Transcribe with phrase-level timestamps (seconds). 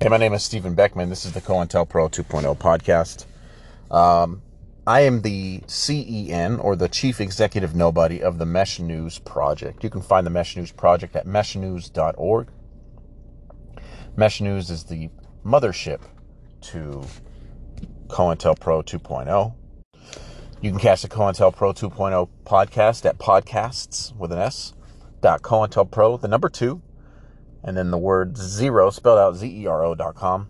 [0.00, 1.08] Hey, my name is Stephen Beckman.
[1.10, 3.26] This is the COINTELPRO 2.0 podcast.
[3.92, 4.42] Um,
[4.86, 9.82] I am the CEN or the Chief Executive Nobody of the Mesh News Project.
[9.82, 12.46] You can find the Mesh News Project at meshnews.org.
[14.16, 15.10] Mesh News is the
[15.44, 16.02] mothership
[16.60, 17.02] to
[18.06, 19.54] COINTELPRO 2.0.
[20.60, 24.74] You can catch the COINTELPRO 2.0 podcast at podcasts with an S
[25.20, 26.82] dot COINTELPRO, the number two,
[27.62, 30.48] and then the word zero spelled out Z-E-R-O dot com.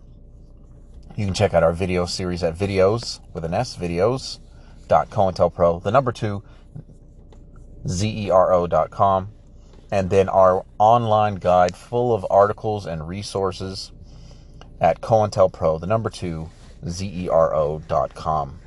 [1.15, 4.39] You can check out our video series at videos with an S, videos
[4.87, 6.43] dot COINTELPRO, the number two,
[7.87, 9.29] Z-E-R-O dot com.
[9.91, 13.91] And then our online guide full of articles and resources
[14.79, 16.49] at COINTELPRO, the number two,
[16.87, 18.59] Z-E-R-O dot com.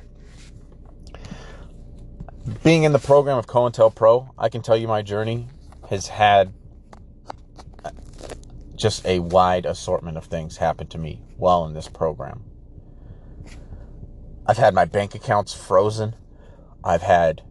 [2.61, 5.47] Being in the program of COINTELPRO, I can tell you my journey
[5.89, 6.53] has had
[8.83, 12.43] just a wide assortment of things happened to me while in this program.
[14.45, 16.17] I've had my bank accounts frozen.
[16.83, 17.43] I've had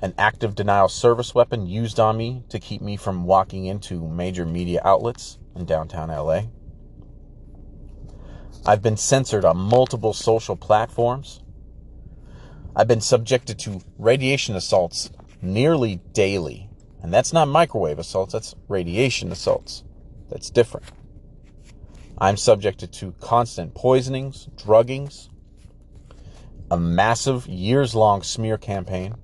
[0.00, 4.46] an active denial service weapon used on me to keep me from walking into major
[4.46, 6.42] media outlets in downtown LA.
[8.64, 11.42] I've been censored on multiple social platforms.
[12.76, 15.10] I've been subjected to radiation assaults
[15.42, 16.70] nearly daily.
[17.02, 19.82] And that's not microwave assaults, that's radiation assaults.
[20.28, 20.86] That's different.
[22.18, 25.28] I'm subjected to constant poisonings, druggings,
[26.70, 29.14] a massive years long smear campaign,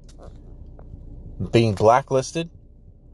[1.51, 2.51] being blacklisted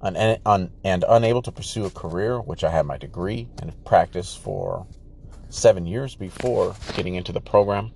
[0.02, 4.86] and, and unable to pursue a career, which I had my degree and practiced for
[5.48, 7.92] seven years before getting into the program.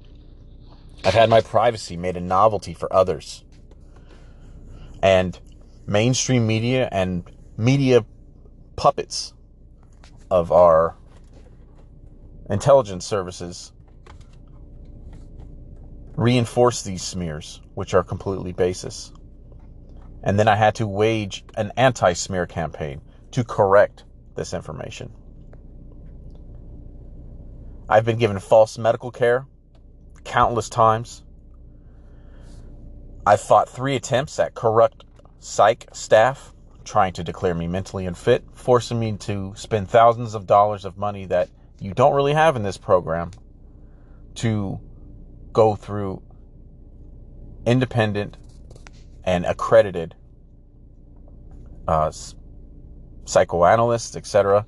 [1.04, 3.44] I've had my privacy made a novelty for others.
[5.02, 5.38] And
[5.86, 8.04] mainstream media and media
[8.76, 9.34] puppets
[10.32, 10.96] of our
[12.48, 13.70] intelligence services
[16.16, 19.12] reinforce these smears, which are completely baseless.
[20.22, 24.04] And then I had to wage an anti smear campaign to correct
[24.34, 25.12] this information.
[27.86, 29.46] I've been given false medical care
[30.24, 31.24] countless times.
[33.26, 35.04] I fought three attempts at corrupt
[35.40, 36.51] psych staff
[36.84, 41.26] trying to declare me mentally unfit, forcing me to spend thousands of dollars of money
[41.26, 41.48] that
[41.80, 43.30] you don't really have in this program
[44.36, 44.80] to
[45.52, 46.22] go through
[47.66, 48.36] independent
[49.24, 50.14] and accredited
[51.86, 52.10] uh,
[53.24, 54.66] psychoanalysts, etc.,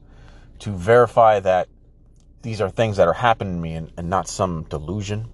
[0.61, 1.69] to verify that
[2.43, 5.29] these are things that are happening to me and, and not some delusion.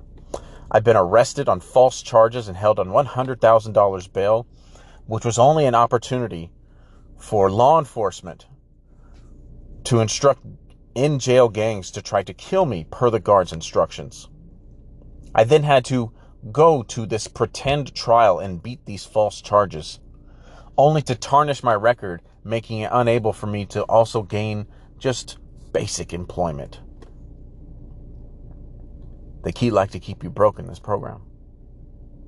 [0.70, 4.46] I've been arrested on false charges and held on $100,000 bail,
[5.06, 6.50] which was only an opportunity
[7.20, 8.46] for law enforcement
[9.84, 10.44] to instruct
[10.94, 14.28] in jail gangs to try to kill me per the guard's instructions.
[15.34, 16.12] I then had to
[16.50, 20.00] go to this pretend trial and beat these false charges,
[20.76, 24.66] only to tarnish my record, making it unable for me to also gain
[24.98, 25.38] just
[25.72, 26.80] basic employment.
[29.44, 31.22] They keep like to keep you broke in this program.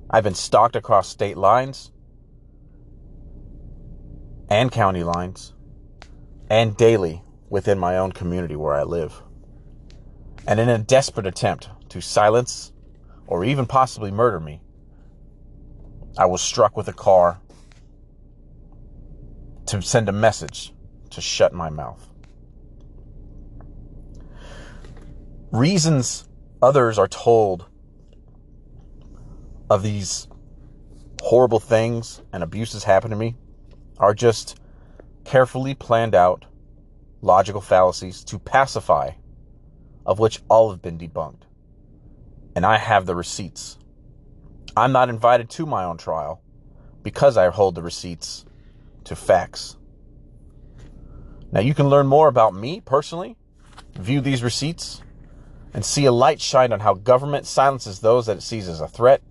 [0.09, 1.91] I've been stalked across state lines,
[4.49, 5.53] and county lines
[6.49, 9.21] and daily within my own community where I live.
[10.47, 12.71] And in a desperate attempt to silence
[13.27, 14.61] or even possibly murder me,
[16.17, 17.39] I was struck with a car
[19.67, 20.73] to send a message
[21.11, 22.09] to shut my mouth.
[25.51, 26.27] Reasons
[26.61, 27.65] others are told
[29.69, 30.27] of these
[31.21, 33.35] horrible things and abuses happen to me
[33.99, 34.59] are just
[35.23, 36.45] carefully planned out
[37.21, 39.11] logical fallacies to pacify,
[40.05, 41.43] of which all have been debunked.
[42.55, 43.77] And I have the receipts.
[44.75, 46.41] I'm not invited to my own trial
[47.01, 48.45] because I hold the receipts
[49.05, 49.77] to facts.
[51.51, 53.37] Now, you can learn more about me personally,
[53.95, 55.01] view these receipts,
[55.73, 58.87] and see a light shine on how government silences those that it sees as a
[58.87, 59.21] threat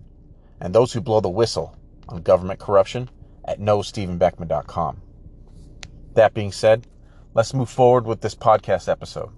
[0.59, 1.77] and those who blow the whistle
[2.07, 3.09] on government corruption
[3.45, 5.01] at knowstephenbeckman.com.
[6.13, 6.87] That being said,
[7.33, 9.31] let's move forward with this podcast episode.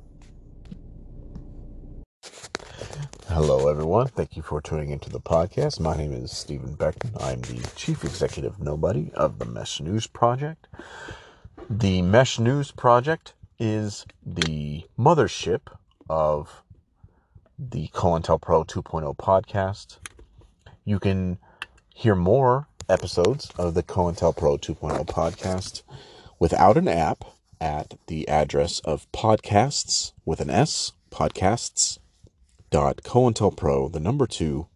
[3.27, 4.07] Hello, everyone.
[4.07, 5.79] Thank you for tuning into the podcast.
[5.79, 7.13] My name is Stephen Beckman.
[7.19, 10.67] I'm the Chief Executive Nobody of the Mesh News Project.
[11.69, 15.61] The Mesh News Project is the mothership
[16.09, 16.63] of
[17.57, 19.97] the COINTELPRO 2.0 podcast.
[20.83, 21.37] You can
[21.93, 25.83] hear more episodes of the COINTELPRO 2.0 podcast
[26.39, 27.25] without an app
[27.59, 34.67] at the address of podcasts with an S, podcasts.cointelpro, the number two,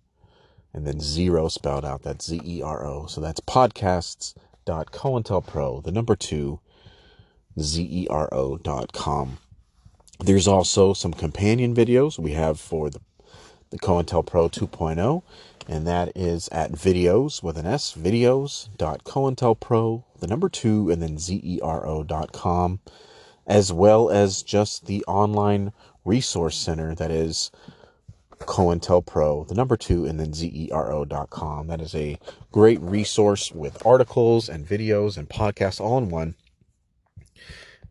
[0.73, 2.03] and then zero spelled out.
[2.03, 3.07] That's Z E R O.
[3.07, 6.59] So that's podcasts.cointelpro, the number two,
[7.59, 9.39] Z E R O dot com.
[10.19, 12.99] There's also some companion videos we have for the,
[13.69, 15.23] the COINTELPRO 2.0,
[15.69, 22.03] and that is at videos with an S, videos.cointelpro, the number two, and then zero
[22.03, 22.79] dot com,
[23.45, 25.71] as well as just the online
[26.03, 27.51] resource center that is
[28.39, 31.67] COINTELPRO, the number two, and then zero dot com.
[31.67, 32.17] That is a
[32.51, 36.33] great resource with articles and videos and podcasts all in one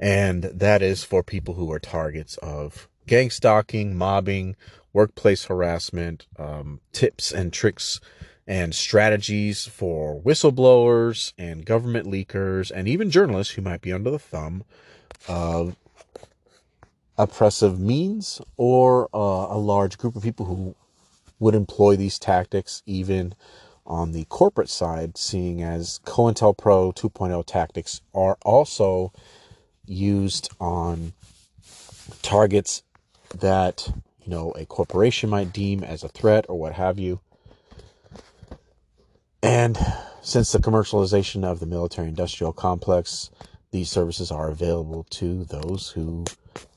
[0.00, 4.54] and that is for people who are targets of gang stalking, mobbing,
[4.92, 8.00] workplace harassment, um, tips and tricks
[8.46, 14.18] and strategies for whistleblowers and government leakers and even journalists who might be under the
[14.18, 14.64] thumb
[15.28, 15.76] of
[17.18, 19.18] oppressive means or uh,
[19.50, 20.74] a large group of people who
[21.38, 23.34] would employ these tactics even
[23.86, 29.12] on the corporate side, seeing as COINTELPRO 2.0 tactics are also
[29.86, 31.12] used on
[32.22, 32.82] targets
[33.30, 33.90] that
[34.22, 37.20] you know a corporation might deem as a threat or what have you.
[39.42, 39.78] And
[40.20, 43.30] since the commercialization of the military industrial complex
[43.70, 46.24] these services are available to those who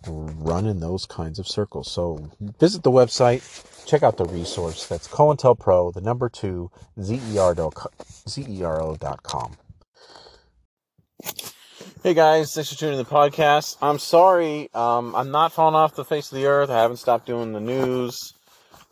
[0.05, 1.89] run in those kinds of circles.
[1.89, 3.41] So visit the website
[3.85, 4.87] check out the resource.
[4.87, 6.71] That's cointelpro the number two
[9.23, 9.55] com
[12.03, 13.77] Hey guys, thanks for tuning in the podcast.
[13.79, 16.71] I'm sorry, um, I'm not falling off the face of the earth.
[16.71, 18.33] I haven't stopped doing the news.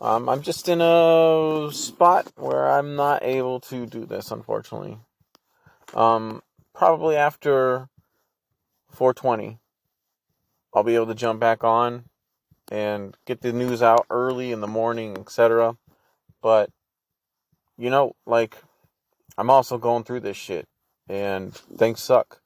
[0.00, 4.96] Um, I'm just in a spot where I'm not able to do this, unfortunately.
[5.92, 6.40] Um,
[6.72, 7.88] probably after
[8.92, 9.58] 420,
[10.72, 12.04] I'll be able to jump back on
[12.70, 15.76] and get the news out early in the morning, etc.
[16.40, 16.70] But,
[17.76, 18.58] you know, like,
[19.36, 20.68] I'm also going through this shit,
[21.08, 22.40] and things suck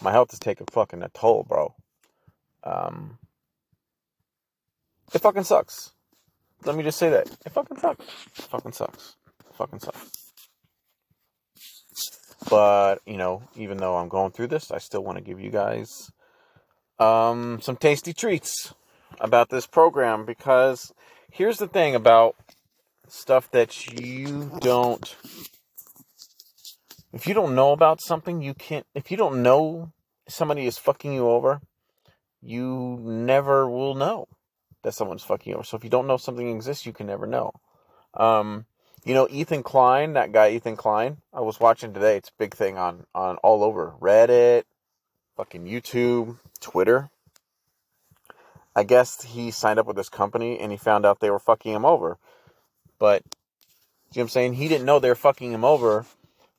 [0.00, 1.74] my health is taking fucking a toll, bro.
[2.64, 3.18] Um,
[5.14, 5.92] it fucking sucks.
[6.64, 7.28] Let me just say that.
[7.44, 8.04] It fucking sucks.
[8.38, 9.16] It fucking sucks.
[9.48, 10.32] It fucking sucks.
[12.50, 15.50] But, you know, even though I'm going through this, I still want to give you
[15.50, 16.10] guys
[16.98, 18.74] um, some tasty treats
[19.20, 20.92] about this program because
[21.30, 22.36] here's the thing about
[23.08, 25.14] stuff that you don't
[27.12, 28.86] if you don't know about something, you can't.
[28.94, 29.92] If you don't know
[30.28, 31.60] somebody is fucking you over,
[32.42, 34.28] you never will know
[34.82, 35.64] that someone's fucking you over.
[35.64, 37.52] So if you don't know something exists, you can never know.
[38.14, 38.66] Um,
[39.04, 41.18] you know, Ethan Klein, that guy Ethan Klein.
[41.32, 42.16] I was watching today.
[42.16, 44.64] It's a big thing on on all over Reddit,
[45.36, 47.10] fucking YouTube, Twitter.
[48.74, 51.72] I guess he signed up with this company and he found out they were fucking
[51.72, 52.18] him over.
[52.98, 53.22] But
[54.12, 54.52] you know what I'm saying?
[54.54, 56.04] He didn't know they were fucking him over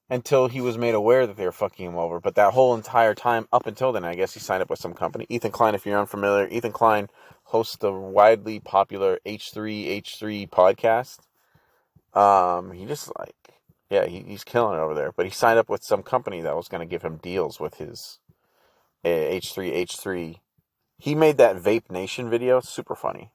[0.10, 2.20] until he was made aware that they were fucking him over.
[2.20, 4.94] But that whole entire time, up until then, I guess he signed up with some
[4.94, 5.26] company.
[5.30, 7.10] Ethan Klein, if you're unfamiliar, Ethan Klein
[7.44, 11.20] hosts the widely popular H3H3 podcast.
[12.18, 13.36] Um, he just like,
[13.90, 15.12] yeah, he, he's killing it over there.
[15.12, 17.76] But he signed up with some company that was going to give him deals with
[17.76, 18.20] his
[19.04, 20.38] uh, H3H3.
[20.98, 23.32] He made that Vape Nation video, super funny.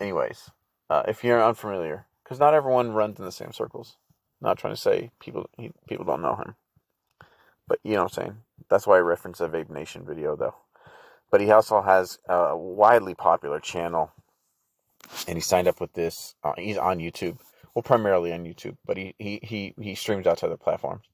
[0.00, 0.50] Anyways,
[0.90, 3.96] uh, if you're unfamiliar, because not everyone runs in the same circles
[4.42, 6.56] not trying to say people he, people don't know him,
[7.68, 8.36] but you know what I'm saying.
[8.68, 10.54] That's why I reference the Vape Nation video though.
[11.30, 14.12] But he also has a widely popular channel,
[15.26, 16.34] and he signed up with this.
[16.44, 17.38] Uh, he's on YouTube,
[17.74, 21.04] well, primarily on YouTube, but he he he he streams out to other platforms.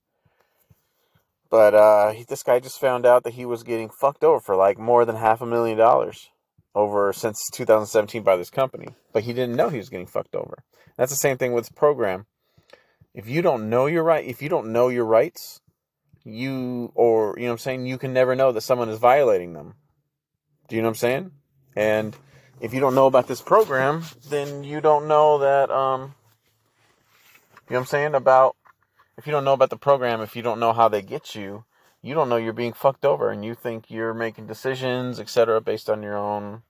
[1.50, 4.56] But uh, he, this guy just found out that he was getting fucked over for
[4.56, 6.30] like more than half a million dollars
[6.75, 8.88] over since 2017 by this company.
[9.12, 10.62] But he didn't know he was getting fucked over.
[10.97, 12.26] That's the same thing with the program
[13.18, 15.60] if you don't know your right, if you don't know your rights,
[16.22, 19.54] you or you know what I'm saying, you can never know that someone is violating
[19.54, 19.75] them.
[20.68, 21.30] Do you know what I'm saying?
[21.75, 22.16] And
[22.60, 26.14] if you don't know about this program, then you don't know that um
[27.68, 28.54] you know what I'm saying about
[29.16, 31.64] if you don't know about the program, if you don't know how they get you,
[32.00, 35.90] you don't know you're being fucked over and you think you're making decisions, etc., based
[35.90, 36.62] on your own,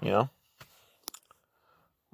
[0.00, 0.30] you know,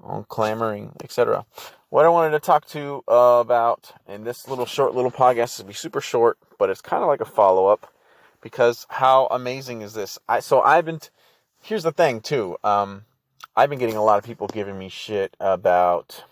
[0.02, 1.44] own clamoring, etc
[1.92, 5.62] what I wanted to talk to uh, about in this little short little podcast is
[5.66, 7.92] be super short, but it's kind of like a follow up
[8.40, 10.18] because how amazing is this?
[10.26, 11.00] I so I've been.
[11.00, 11.10] T-
[11.60, 12.56] here's the thing too.
[12.64, 13.04] Um,
[13.54, 16.24] I've been getting a lot of people giving me shit about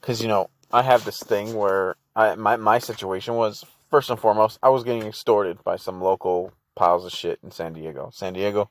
[0.00, 4.18] because you know I have this thing where I my my situation was first and
[4.18, 8.10] foremost I was getting extorted by some local piles of shit in San Diego.
[8.14, 8.70] San Diego,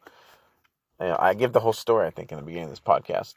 [1.02, 3.34] You know, I give the whole story, I think, in the beginning of this podcast.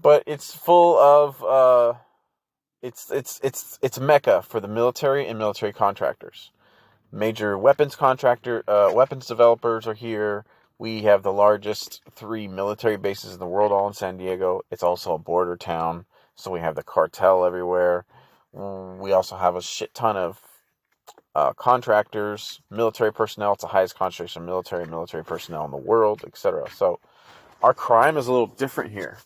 [0.00, 1.98] But it's full of uh,
[2.82, 6.50] it's it's it's it's mecca for the military and military contractors.
[7.12, 10.44] Major weapons contractor, uh, weapons developers are here.
[10.78, 14.62] We have the largest three military bases in the world, all in San Diego.
[14.70, 18.04] It's also a border town, so we have the cartel everywhere.
[18.52, 20.40] We also have a shit ton of
[21.34, 23.52] uh, contractors, military personnel.
[23.52, 26.70] It's the highest concentration of military military personnel in the world, etc.
[26.70, 27.00] So
[27.62, 29.18] our crime is a little different here.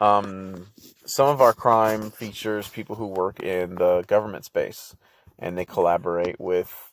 [0.00, 0.66] Um,
[1.06, 4.96] some of our crime features people who work in the government space,
[5.38, 6.92] and they collaborate with,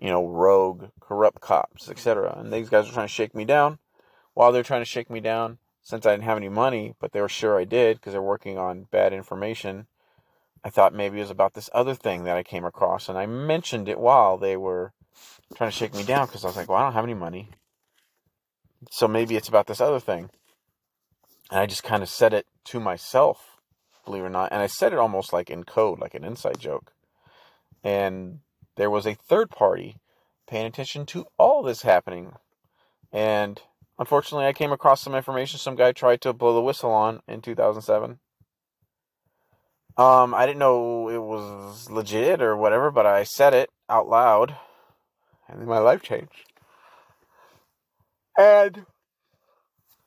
[0.00, 2.36] you know, rogue, corrupt cops, etc.
[2.38, 3.78] And these guys are trying to shake me down.
[4.34, 7.20] While they're trying to shake me down, since I didn't have any money, but they
[7.20, 9.86] were sure I did because they're working on bad information,
[10.64, 13.26] I thought maybe it was about this other thing that I came across, and I
[13.26, 14.92] mentioned it while they were
[15.54, 17.50] trying to shake me down because I was like, well, I don't have any money.
[18.90, 20.30] So maybe it's about this other thing.
[21.50, 23.58] And I just kind of said it to myself,
[24.04, 24.52] believe it or not.
[24.52, 26.92] And I said it almost like in code, like an inside joke.
[27.84, 28.40] And
[28.76, 29.96] there was a third party
[30.46, 32.32] paying attention to all this happening.
[33.12, 33.60] And
[33.98, 37.42] unfortunately, I came across some information some guy tried to blow the whistle on in
[37.42, 38.18] 2007
[39.96, 44.56] um, I didn't know it was legit or whatever, but I said it out loud,
[45.48, 46.52] and then my life changed.
[48.38, 48.86] And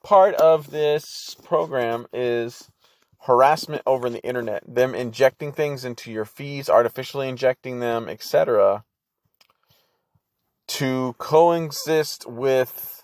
[0.04, 2.70] part of this program is
[3.22, 8.84] harassment over the internet, them injecting things into your feeds, artificially injecting them, etc.,
[10.68, 13.04] to coexist with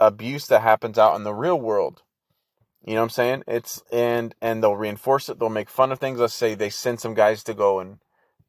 [0.00, 2.02] abuse that happens out in the real world.
[2.84, 3.44] You know what I'm saying?
[3.46, 5.38] It's and and they'll reinforce it.
[5.38, 6.18] They'll make fun of things.
[6.18, 7.98] Let's say they send some guys to go and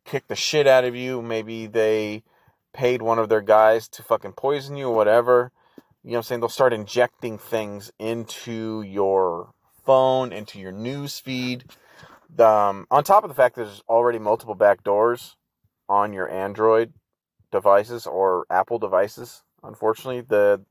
[0.05, 1.21] kick the shit out of you.
[1.21, 2.23] Maybe they
[2.73, 5.51] paid one of their guys to fucking poison you or whatever.
[6.03, 6.41] You know what I'm saying?
[6.41, 9.53] They'll start injecting things into your
[9.85, 11.65] phone, into your news feed.
[12.39, 15.35] Um, on top of the fact that there's already multiple backdoors
[15.87, 16.93] on your Android
[17.51, 19.43] devices or Apple devices.
[19.61, 20.61] Unfortunately, the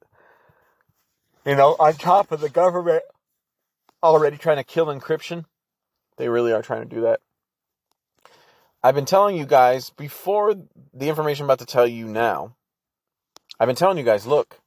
[1.47, 3.03] you know on top of the government
[4.03, 5.45] already trying to kill encryption.
[6.17, 7.21] They really are trying to do that.
[8.83, 10.55] I've been telling you guys before
[10.93, 12.57] the information I'm about to tell you now.
[13.61, 14.61] I've been telling you guys, look,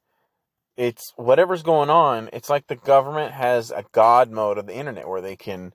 [0.78, 5.08] it's whatever's going on, it's like the government has a god mode of the internet
[5.08, 5.74] where they can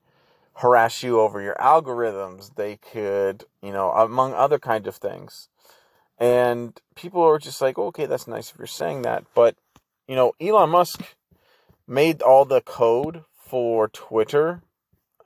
[0.55, 2.55] harass you over your algorithms.
[2.55, 5.49] They could, you know, among other kinds of things.
[6.19, 9.25] And people are just like, okay, that's nice if you're saying that.
[9.35, 9.57] But,
[10.07, 11.17] you know, Elon Musk
[11.87, 14.63] made all the code for Twitter.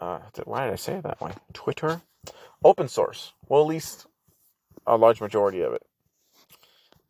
[0.00, 1.33] Uh, why did I say it that way?
[1.52, 2.00] Twitter,
[2.64, 3.35] open source.
[3.49, 4.07] Well, at least
[4.87, 5.83] a large majority of it.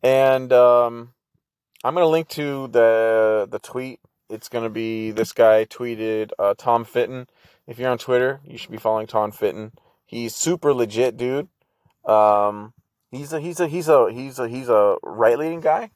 [0.03, 1.13] And um,
[1.83, 4.01] I'm going to link to the the tweet.
[4.29, 7.27] It's going to be this guy tweeted uh, Tom Fitton.
[7.65, 9.71] If you're on Twitter, you should be following Tom Fitton.
[10.05, 11.47] He's super legit, dude.
[12.03, 12.73] Um,
[13.09, 15.91] he's a he's a he's a he's a he's a right leading guy,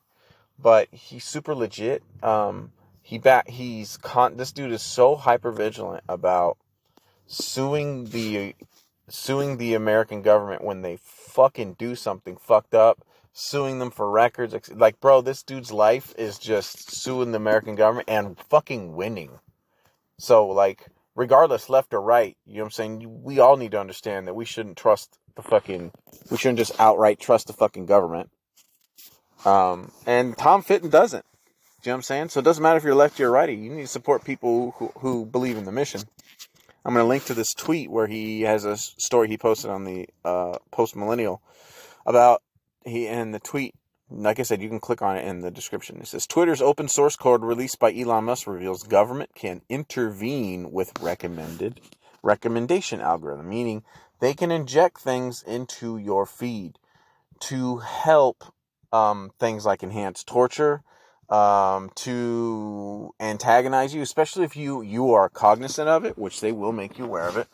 [0.57, 2.03] but he's super legit.
[2.23, 2.71] Um,
[3.09, 6.59] he back he's con this dude is so hyper vigilant about
[7.25, 8.53] suing the
[9.07, 12.99] suing the American government when they fucking do something fucked up,
[13.33, 14.55] suing them for records.
[14.69, 19.39] Like, bro, this dude's life is just suing the American government and fucking winning.
[20.19, 20.85] So, like,
[21.15, 23.23] regardless, left or right, you know what I'm saying?
[23.23, 25.93] We all need to understand that we shouldn't trust the fucking,
[26.29, 28.29] we shouldn't just outright trust the fucking government.
[29.45, 31.25] Um, and Tom Fitton doesn't.
[31.83, 32.29] You know what I'm saying?
[32.29, 33.55] So it doesn't matter if you're lefty or righty.
[33.55, 36.01] You need to support people who, who believe in the mission.
[36.83, 39.85] I'm going to link to this tweet where he has a story he posted on
[39.85, 41.41] the uh, Post Millennial
[42.05, 42.41] about
[42.83, 43.75] he and the tweet.
[44.09, 45.97] Like I said, you can click on it in the description.
[46.01, 50.99] It says Twitter's open source code released by Elon Musk reveals government can intervene with
[50.99, 51.79] recommended
[52.23, 53.83] recommendation algorithm, meaning
[54.19, 56.77] they can inject things into your feed
[57.39, 58.43] to help
[58.91, 60.81] um, things like enhance torture,
[61.29, 66.71] um, to antagonize you, especially if you you are cognizant of it, which they will
[66.71, 67.47] make you aware of it.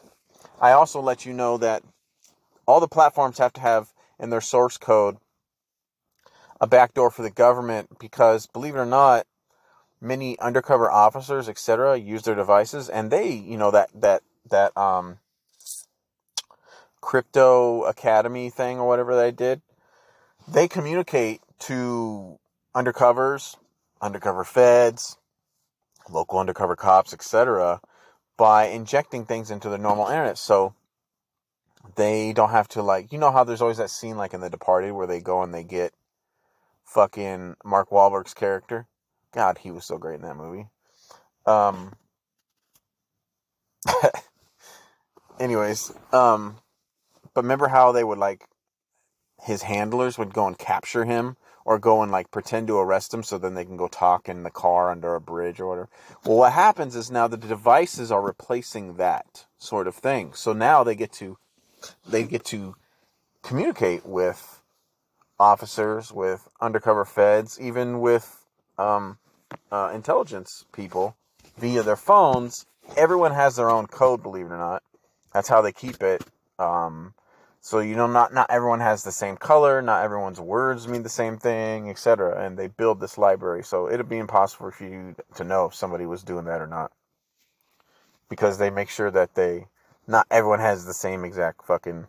[0.62, 1.84] I also let you know that
[2.66, 3.90] all the platforms have to have
[4.20, 5.18] in their source code
[6.62, 9.28] a backdoor for the government because, believe it or not,
[10.00, 15.20] many undercover officers, etc., use their devices, and they, you know, that that that um,
[17.02, 19.62] crypto academy thing or whatever they did,
[20.48, 22.40] they communicate to
[22.74, 23.58] undercovers
[24.02, 25.18] undercover feds,
[26.10, 27.82] local undercover cops, etc.,
[28.38, 30.38] by injecting things into the normal internet.
[30.38, 30.74] So
[31.96, 34.50] they don't have to like you know how there's always that scene like in The
[34.50, 35.94] Departed where they go and they get
[36.84, 38.88] fucking Mark Wahlberg's character.
[39.34, 40.68] God, he was so great in that movie.
[41.46, 41.94] Um.
[45.40, 46.58] anyways, um,
[47.34, 48.46] but remember how they would like
[49.44, 53.24] his handlers would go and capture him or go and like pretend to arrest them
[53.24, 55.90] so then they can go talk in the car under a bridge or whatever.
[56.24, 60.34] Well, what happens is now the devices are replacing that sort of thing.
[60.34, 61.38] So now they get to
[62.08, 62.76] they get to
[63.42, 64.62] communicate with
[65.40, 68.46] officers, with undercover feds, even with
[68.78, 69.18] um,
[69.72, 71.16] uh, intelligence people
[71.58, 72.66] via their phones.
[72.96, 74.84] Everyone has their own code, believe it or not.
[75.34, 76.24] That's how they keep it.
[76.60, 77.14] Um,
[77.66, 81.10] so you know, not not everyone has the same color, not everyone's words mean the
[81.10, 82.46] same thing, etc.
[82.46, 86.06] And they build this library, so it'd be impossible for you to know if somebody
[86.06, 86.92] was doing that or not,
[88.30, 89.66] because they make sure that they,
[90.06, 92.06] not everyone has the same exact fucking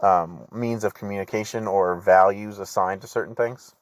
[0.00, 3.74] um, means of communication or values assigned to certain things.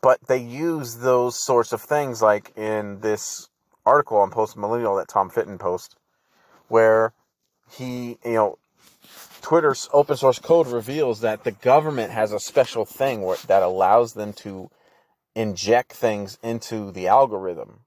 [0.00, 3.50] But they use those sorts of things, like in this
[3.84, 5.96] article on Post Millennial that Tom Fitton post,
[6.68, 7.12] where
[7.70, 8.58] he, you know,
[9.40, 14.14] Twitter's open source code reveals that the government has a special thing where, that allows
[14.14, 14.70] them to
[15.34, 17.80] inject things into the algorithm.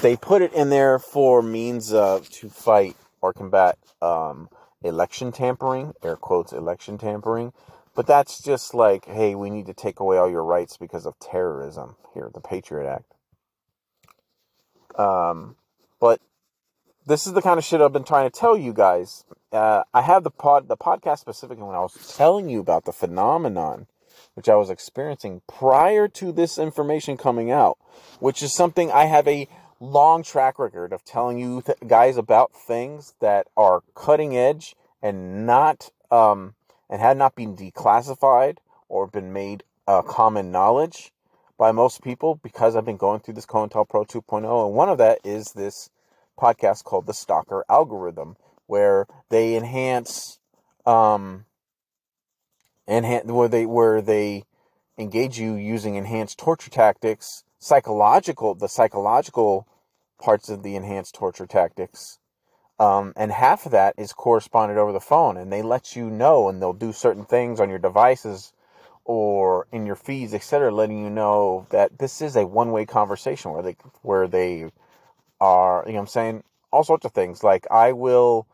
[0.00, 4.48] They put it in there for means of to fight or combat um,
[4.82, 7.52] election tampering, air quotes election tampering.
[7.94, 11.18] But that's just like, hey, we need to take away all your rights because of
[11.18, 13.14] terrorism here, the Patriot Act.
[14.98, 15.56] Um,
[16.00, 16.20] but
[17.06, 19.24] this is the kind of shit I've been trying to tell you guys.
[19.50, 22.92] Uh, I have the pod, the podcast specifically when I was telling you about the
[22.92, 23.86] phenomenon,
[24.34, 27.78] which I was experiencing prior to this information coming out,
[28.20, 29.48] which is something I have a
[29.80, 35.44] long track record of telling you th- guys about things that are cutting edge and
[35.44, 36.54] not um,
[36.88, 41.12] and had not been declassified or been made uh, common knowledge
[41.58, 45.18] by most people because I've been going through this COINTELPRO 2.0, and one of that
[45.24, 45.90] is this
[46.42, 50.40] podcast called the Stalker Algorithm, where they enhance,
[50.84, 51.44] um,
[52.88, 54.44] enhance where they where they
[54.98, 59.68] engage you using enhanced torture tactics, psychological the psychological
[60.20, 62.18] parts of the enhanced torture tactics.
[62.78, 66.48] Um, and half of that is corresponded over the phone, and they let you know,
[66.48, 68.52] and they'll do certain things on your devices
[69.04, 73.62] or in your feeds, etc., letting you know that this is a one-way conversation where
[73.62, 74.70] they where they
[75.42, 77.42] are, you know I'm saying, all sorts of things.
[77.42, 78.46] Like I will,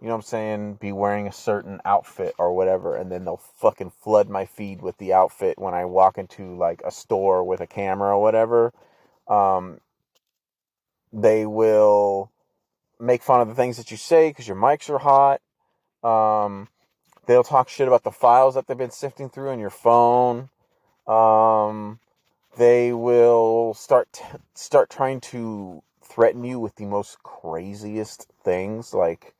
[0.00, 3.90] you know I'm saying, be wearing a certain outfit or whatever, and then they'll fucking
[3.90, 7.66] flood my feed with the outfit when I walk into like a store with a
[7.66, 8.72] camera or whatever.
[9.26, 9.80] Um,
[11.12, 12.30] they will
[13.00, 15.40] make fun of the things that you say because your mics are hot.
[16.02, 16.68] Um,
[17.26, 20.50] they'll talk shit about the files that they've been sifting through on your phone.
[21.06, 22.00] Um,
[22.58, 25.82] they will start t- start trying to
[26.14, 28.94] threaten you with the most craziest things.
[28.94, 29.34] Like,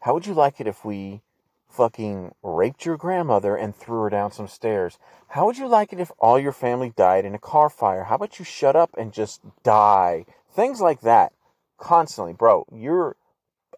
[0.00, 1.20] how would you like it if we
[1.68, 4.98] fucking raped your grandmother and threw her down some stairs?
[5.28, 8.04] How would you like it if all your family died in a car fire?
[8.04, 10.26] How about you shut up and just die?
[10.50, 11.32] Things like that.
[11.78, 12.66] Constantly, bro.
[12.72, 13.16] You're.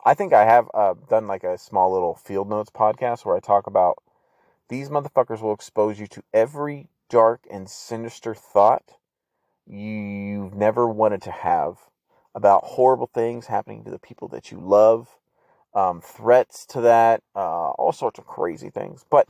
[0.07, 3.41] I think I have uh, done like a small little field notes podcast where I
[3.41, 3.99] talk about
[4.69, 8.93] these motherfuckers will expose you to every dark and sinister thought
[9.67, 11.79] you've never wanted to have
[12.39, 15.09] about horrible things happening to the people that you love,
[15.75, 19.05] um, threats to that, uh, all sorts of crazy things.
[19.11, 19.27] But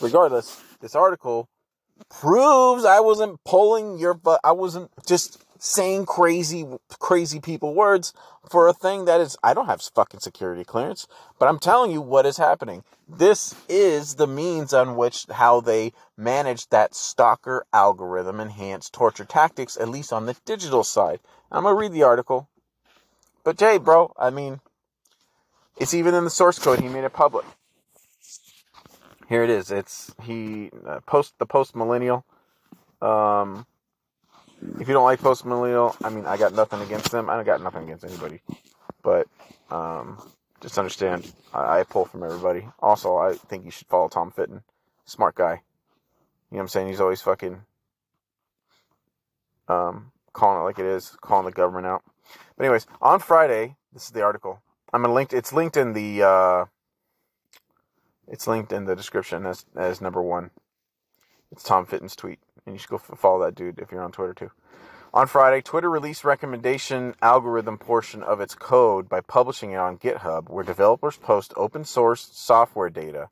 [0.00, 1.48] regardless, this article
[2.08, 4.40] proves I wasn't pulling your butt.
[4.44, 6.64] I wasn't just saying crazy,
[7.00, 8.12] crazy people words
[8.50, 12.00] for a thing that is, I don't have fucking security clearance, but I'm telling you
[12.00, 12.84] what is happening.
[13.08, 19.76] This is the means on which how they manage that stalker algorithm enhanced torture tactics,
[19.76, 21.20] at least on the digital side.
[21.50, 22.48] I'm gonna read the article.
[23.44, 24.60] But Jay, bro, I mean,
[25.78, 26.80] it's even in the source code.
[26.80, 27.44] He made it public.
[29.28, 29.70] Here it is.
[29.70, 32.24] It's he uh, post the post millennial.
[33.02, 33.66] Um,
[34.80, 37.28] if you don't like post millennial, I mean, I got nothing against them.
[37.28, 38.40] I don't got nothing against anybody,
[39.02, 39.26] but
[39.70, 40.18] um,
[40.60, 42.66] just understand, I, I pull from everybody.
[42.80, 44.62] Also, I think you should follow Tom Fitton,
[45.04, 45.62] smart guy.
[46.50, 46.88] You know what I'm saying?
[46.88, 47.60] He's always fucking
[49.68, 52.04] um, calling it like it is, calling the government out.
[52.56, 54.60] But anyways, on Friday, this is the article.
[54.92, 55.32] I'm gonna link.
[55.32, 56.22] It's linked in the.
[56.22, 56.64] Uh,
[58.28, 60.50] it's linked in the description as as number one.
[61.50, 64.34] It's Tom Fitton's tweet, and you should go follow that dude if you're on Twitter
[64.34, 64.50] too.
[65.14, 70.50] On Friday, Twitter released recommendation algorithm portion of its code by publishing it on GitHub,
[70.50, 73.30] where developers post open source software data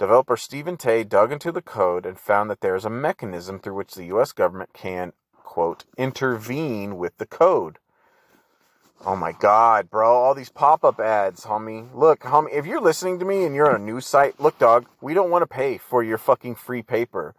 [0.00, 3.74] Developer Steven Tey dug into the code and found that there is a mechanism through
[3.74, 5.12] which the US government can,
[5.50, 7.80] quote, intervene with the code.
[9.04, 11.92] Oh my god, bro, all these pop-up ads, homie.
[11.92, 14.86] Look, homie, if you're listening to me and you're on a news site, look, dog,
[15.00, 17.34] we don't want to pay for your fucking free paper.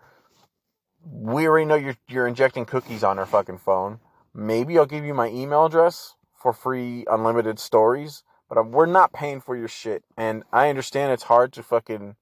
[1.09, 4.01] We already know you're you're injecting cookies on our fucking phone.
[4.33, 9.39] Maybe I'll give you my email address for free unlimited stories, but we're not paying
[9.39, 10.03] for your shit.
[10.17, 12.17] And I understand it's hard to fucking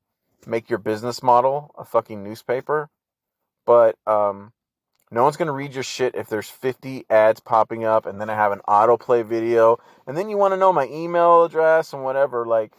[0.46, 2.92] make your business model a fucking newspaper,
[3.66, 4.54] but um
[5.12, 8.36] no one's gonna read your shit if there's 50 ads popping up and then I
[8.36, 12.46] have an autoplay video and then you want to know my email address and whatever.
[12.46, 12.72] Like,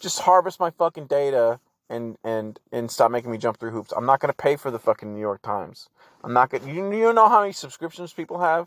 [0.00, 3.92] just harvest my fucking data and and and stop making me jump through hoops.
[3.96, 5.88] I'm not gonna pay for the fucking New York Times.
[6.24, 6.66] I'm not gonna.
[6.70, 8.66] You, you know how many subscriptions people have?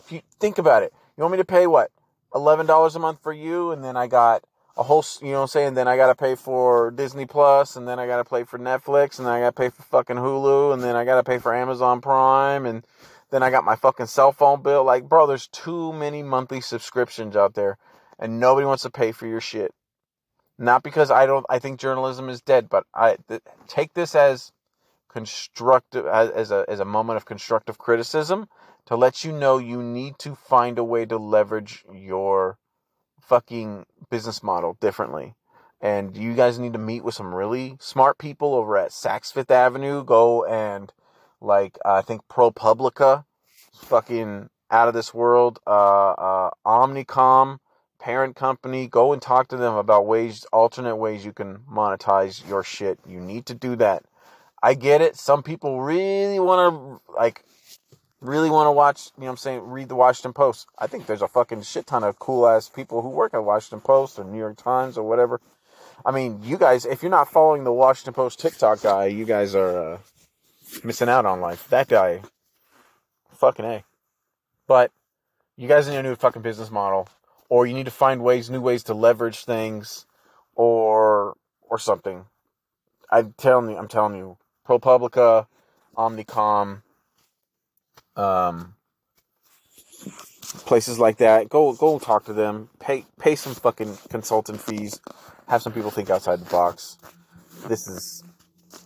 [0.00, 1.90] If you think about it, you want me to pay what?
[2.34, 4.44] Eleven dollars a month for you, and then I got
[4.76, 5.74] a whole, you know what I'm saying?
[5.74, 8.58] Then I got to pay for Disney Plus, and then I got to pay for
[8.58, 11.24] Netflix, and then I got to pay for fucking Hulu, and then I got to
[11.24, 12.86] pay for Amazon Prime, and
[13.30, 14.84] then I got my fucking cell phone bill.
[14.84, 17.78] Like, bro, there's too many monthly subscriptions out there,
[18.18, 19.72] and nobody wants to pay for your shit.
[20.58, 24.52] Not because I don't, I think journalism is dead, but I th- take this as
[25.08, 28.46] constructive, as, as a as a moment of constructive criticism
[28.86, 32.58] to let you know you need to find a way to leverage your
[33.26, 35.34] fucking business model differently.
[35.80, 39.50] And you guys need to meet with some really smart people over at Saks Fifth
[39.50, 40.04] Avenue.
[40.04, 40.92] Go and
[41.40, 43.24] like I think ProPublica,
[43.74, 45.58] fucking out of this world.
[45.66, 47.58] Uh, uh, Omnicom,
[48.00, 48.86] parent company.
[48.86, 52.98] Go and talk to them about ways, alternate ways you can monetize your shit.
[53.06, 54.04] You need to do that.
[54.62, 55.16] I get it.
[55.16, 56.74] Some people really want
[57.06, 57.44] to like
[58.26, 61.06] really want to watch, you know what I'm saying, read the Washington Post, I think
[61.06, 64.24] there's a fucking shit ton of cool ass people who work at Washington Post or
[64.24, 65.40] New York Times or whatever.
[66.04, 69.54] I mean, you guys, if you're not following the Washington Post TikTok guy, you guys
[69.54, 69.98] are uh,
[70.84, 71.68] missing out on life.
[71.70, 72.20] That guy,
[73.32, 73.84] fucking A.
[74.66, 74.92] But
[75.56, 77.08] you guys need a new fucking business model,
[77.48, 80.06] or you need to find ways, new ways to leverage things,
[80.54, 82.26] or or something.
[83.10, 84.36] I'm telling you, I'm telling you,
[84.66, 85.46] ProPublica,
[85.96, 86.82] Omnicom,
[88.16, 88.74] um,
[90.64, 91.48] places like that.
[91.48, 92.68] Go go talk to them.
[92.78, 95.00] Pay pay some fucking consultant fees.
[95.48, 96.98] Have some people think outside the box.
[97.68, 98.22] This is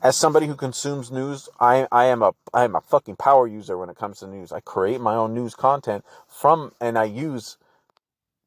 [0.02, 3.76] as somebody who consumes news, I I am a I am a fucking power user
[3.76, 4.52] when it comes to news.
[4.52, 7.58] I create my own news content from and I use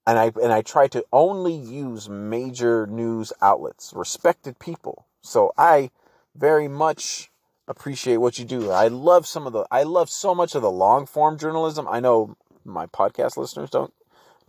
[0.06, 5.06] and I and I try to only use major news outlets, respected people.
[5.22, 5.92] So I
[6.36, 7.32] very much
[7.68, 8.72] appreciate what you do.
[8.72, 11.88] I love some of the I love so much of the long form journalism.
[11.90, 13.94] I know my podcast listeners don't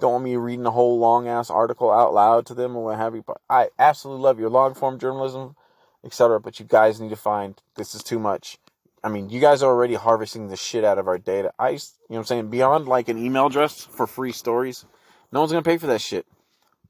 [0.00, 2.98] don't want me reading a whole long ass article out loud to them or what
[2.98, 3.22] have you.
[3.22, 5.57] But I absolutely love your long form journalism,
[6.05, 6.40] etc.
[6.40, 8.59] But you guys need to find this is too much.
[9.03, 11.53] I mean, you guys are already harvesting the shit out of our data.
[11.59, 12.48] I, you know what I'm saying?
[12.48, 14.87] Beyond like an email address for free stories,
[15.31, 16.27] no one's gonna pay for that shit.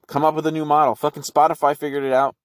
[0.07, 0.95] Come up with a new model.
[0.95, 2.37] Fucking Spotify figured it out,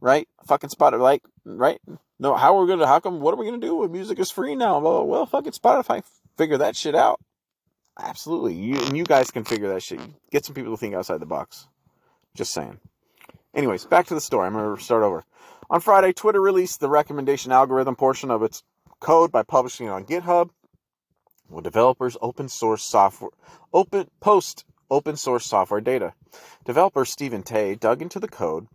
[0.00, 0.28] right?
[0.46, 1.80] Fucking Spotify, like, right?
[2.20, 2.86] No, how are we gonna?
[2.86, 3.20] How come?
[3.20, 4.80] What are we gonna do when music is free now?
[4.80, 6.02] Well, well, fucking Spotify,
[6.36, 7.20] figure that shit out.
[7.98, 10.00] Absolutely, you and you guys can figure that shit.
[10.30, 11.68] Get some people to think outside the box.
[12.34, 12.80] Just saying.
[13.54, 14.46] Anyways, back to the story.
[14.46, 15.24] I'm gonna start over.
[15.70, 18.64] On Friday, Twitter released the recommendation algorithm portion of its
[19.00, 20.50] code by publishing it on GitHub.
[21.48, 23.30] Will developers open source software
[23.72, 26.14] open post open source software data?
[26.64, 28.66] Developer Steven Tey dug into the code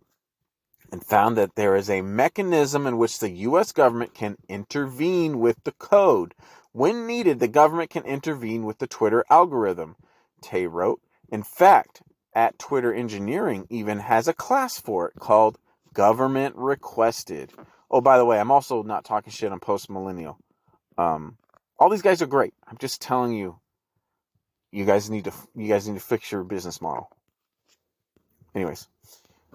[0.94, 3.72] and found that there is a mechanism in which the U.S.
[3.72, 6.36] government can intervene with the code.
[6.70, 9.96] When needed, the government can intervene with the Twitter algorithm.
[10.40, 12.02] Tey wrote, in fact,
[12.32, 15.58] at Twitter Engineering even has a class for it called
[15.92, 17.50] Government Requested.
[17.90, 20.38] Oh, by the way, I'm also not talking shit on post millennial.
[20.96, 21.38] Um,
[21.76, 22.54] all these guys are great.
[22.68, 23.58] I'm just telling you,
[24.70, 27.10] you guys need to you guys need to fix your business model.
[28.54, 28.86] Anyways,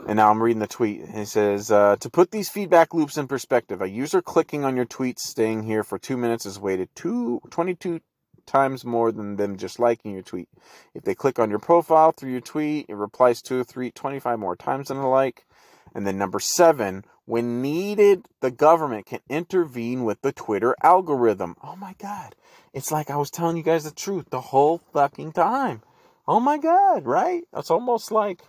[0.08, 1.02] and now I'm reading the tweet.
[1.02, 4.86] It says, uh, to put these feedback loops in perspective, a user clicking on your
[4.86, 8.00] tweet staying here for two minutes is weighted two, 22
[8.46, 10.50] times more than them just liking your tweet.
[10.94, 14.56] If they click on your profile through your tweet, it replies a tweet 25 more
[14.56, 15.46] times than a like.
[15.94, 21.56] And then number seven, when needed, the government can intervene with the Twitter algorithm.
[21.64, 22.36] Oh my God.
[22.74, 25.82] It's like I was telling you guys the truth the whole fucking time.
[26.28, 27.44] Oh my God, right?
[27.56, 28.44] It's almost like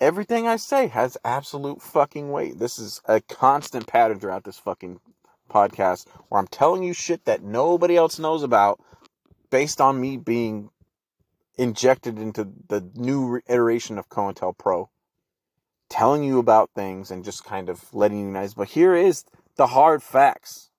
[0.00, 2.58] everything I say has absolute fucking weight.
[2.58, 5.00] This is a constant pattern throughout this fucking
[5.50, 8.80] podcast where I'm telling you shit that nobody else knows about
[9.50, 10.70] based on me being
[11.58, 14.88] injected into the new iteration of COINTELPRO.
[15.90, 18.48] telling you about things and just kind of letting you know.
[18.56, 19.24] But here is
[19.56, 20.70] the hard facts.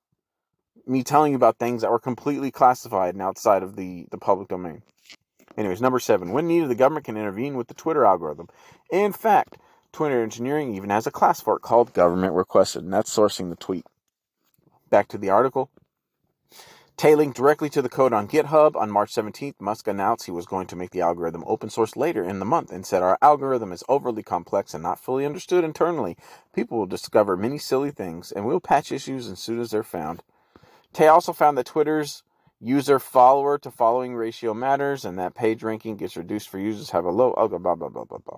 [0.88, 4.48] Me telling you about things that were completely classified and outside of the, the public
[4.48, 4.82] domain.
[5.58, 8.48] Anyways, number seven, when needed, the government can intervene with the Twitter algorithm.
[8.92, 9.58] In fact,
[9.94, 13.56] Twitter engineering even has a class for it called government requested, and that's sourcing the
[13.56, 13.86] tweet.
[14.90, 15.70] Back to the article.
[16.98, 18.76] Tey linked directly to the code on GitHub.
[18.76, 22.24] On March 17th, Musk announced he was going to make the algorithm open source later
[22.24, 26.18] in the month and said, Our algorithm is overly complex and not fully understood internally.
[26.54, 30.22] People will discover many silly things, and we'll patch issues as soon as they're found.
[30.94, 32.24] Tey also found that Twitter's
[32.60, 37.06] user follower to following ratio matters and that page ranking gets reduced for users have
[37.06, 38.38] a low blah blah blah blah blah blah.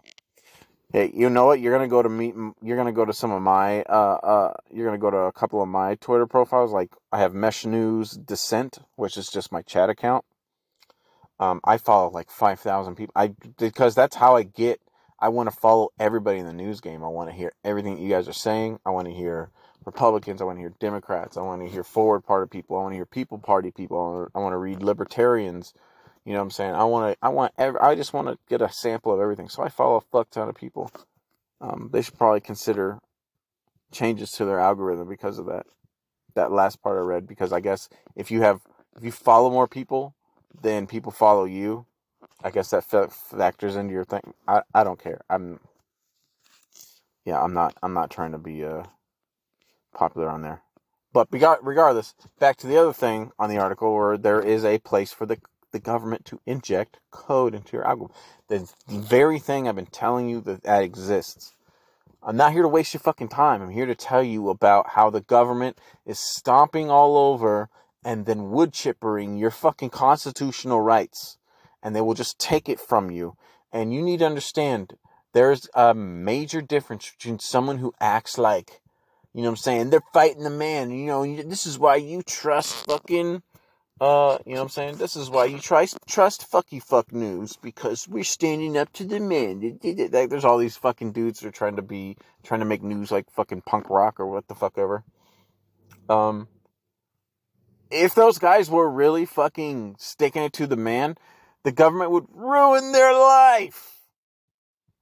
[0.93, 1.61] Hey, you know what?
[1.61, 2.35] You're gonna go to meet.
[2.61, 3.83] You're gonna go to some of my.
[3.83, 6.73] Uh, uh, you're gonna go to a couple of my Twitter profiles.
[6.73, 10.25] Like I have Mesh News Dissent, which is just my chat account.
[11.39, 13.13] Um, I follow like five thousand people.
[13.15, 14.81] I because that's how I get.
[15.19, 17.03] I want to follow everybody in the news game.
[17.03, 18.79] I want to hear everything you guys are saying.
[18.85, 19.51] I want to hear
[19.85, 20.41] Republicans.
[20.41, 21.37] I want to hear Democrats.
[21.37, 22.77] I want to hear Forward Party people.
[22.77, 24.29] I want to hear People Party people.
[24.35, 25.73] I want to read Libertarians.
[26.25, 26.75] You know what I'm saying?
[26.75, 27.25] I want to.
[27.25, 27.53] I want.
[27.57, 29.49] I just want to get a sample of everything.
[29.49, 30.91] So I follow a fuck ton of people.
[31.59, 32.99] Um, they should probably consider
[33.91, 35.65] changes to their algorithm because of that.
[36.35, 37.27] That last part I read.
[37.27, 38.61] Because I guess if you have,
[38.95, 40.15] if you follow more people,
[40.61, 41.85] then people follow you.
[42.43, 44.33] I guess that factors into your thing.
[44.47, 45.21] I, I don't care.
[45.29, 45.59] I'm.
[47.25, 47.75] Yeah, I'm not.
[47.83, 48.63] I'm not trying to be.
[48.63, 48.83] Uh,
[49.93, 50.61] popular on there.
[51.13, 55.13] But regardless, back to the other thing on the article where there is a place
[55.13, 55.37] for the
[55.73, 58.15] the government to inject code into your algorithm.
[58.47, 61.53] The very thing I've been telling you that that exists.
[62.25, 63.61] I'm not here to waste your fucking time.
[63.61, 67.69] I'm here to tell you about how the government is stomping all over
[68.05, 71.37] and then wood chippering your fucking constitutional rights.
[71.81, 73.35] And they will just take it from you.
[73.73, 74.93] And you need to understand
[75.33, 78.79] there's a major difference between someone who acts like
[79.33, 79.89] you know what I'm saying?
[79.89, 80.91] They're fighting the man.
[80.91, 83.41] You know, this is why you trust fucking,
[84.03, 84.97] uh, you know what I'm saying?
[84.97, 89.21] This is why you try, trust fucky fuck news because we're standing up to the
[89.21, 89.79] man.
[89.81, 93.31] There's all these fucking dudes that are trying to be, trying to make news like
[93.31, 95.05] fucking punk rock or what the fuck ever.
[96.09, 96.49] Um,
[97.89, 101.15] if those guys were really fucking sticking it to the man,
[101.63, 104.01] the government would ruin their life.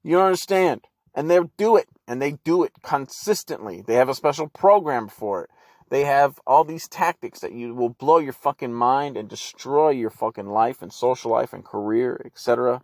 [0.04, 0.82] You understand?
[1.16, 3.82] And they'll do it and they do it consistently.
[3.82, 5.50] They have a special program for it.
[5.92, 10.10] They have all these tactics that you will blow your fucking mind and destroy your
[10.10, 12.82] fucking life and social life and career, etc.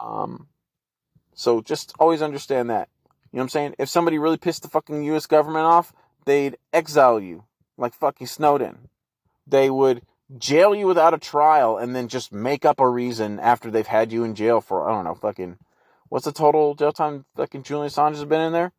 [0.00, 0.46] Um,
[1.34, 2.88] so just always understand that.
[3.32, 3.74] You know what I'm saying?
[3.78, 5.92] If somebody really pissed the fucking US government off,
[6.26, 7.44] they'd exile you
[7.76, 8.90] like fucking Snowden.
[9.46, 10.02] They would
[10.38, 14.12] jail you without a trial and then just make up a reason after they've had
[14.12, 15.58] you in jail for, I don't know, fucking
[16.10, 18.72] What's the total jail time fucking Julian Assange has been in there?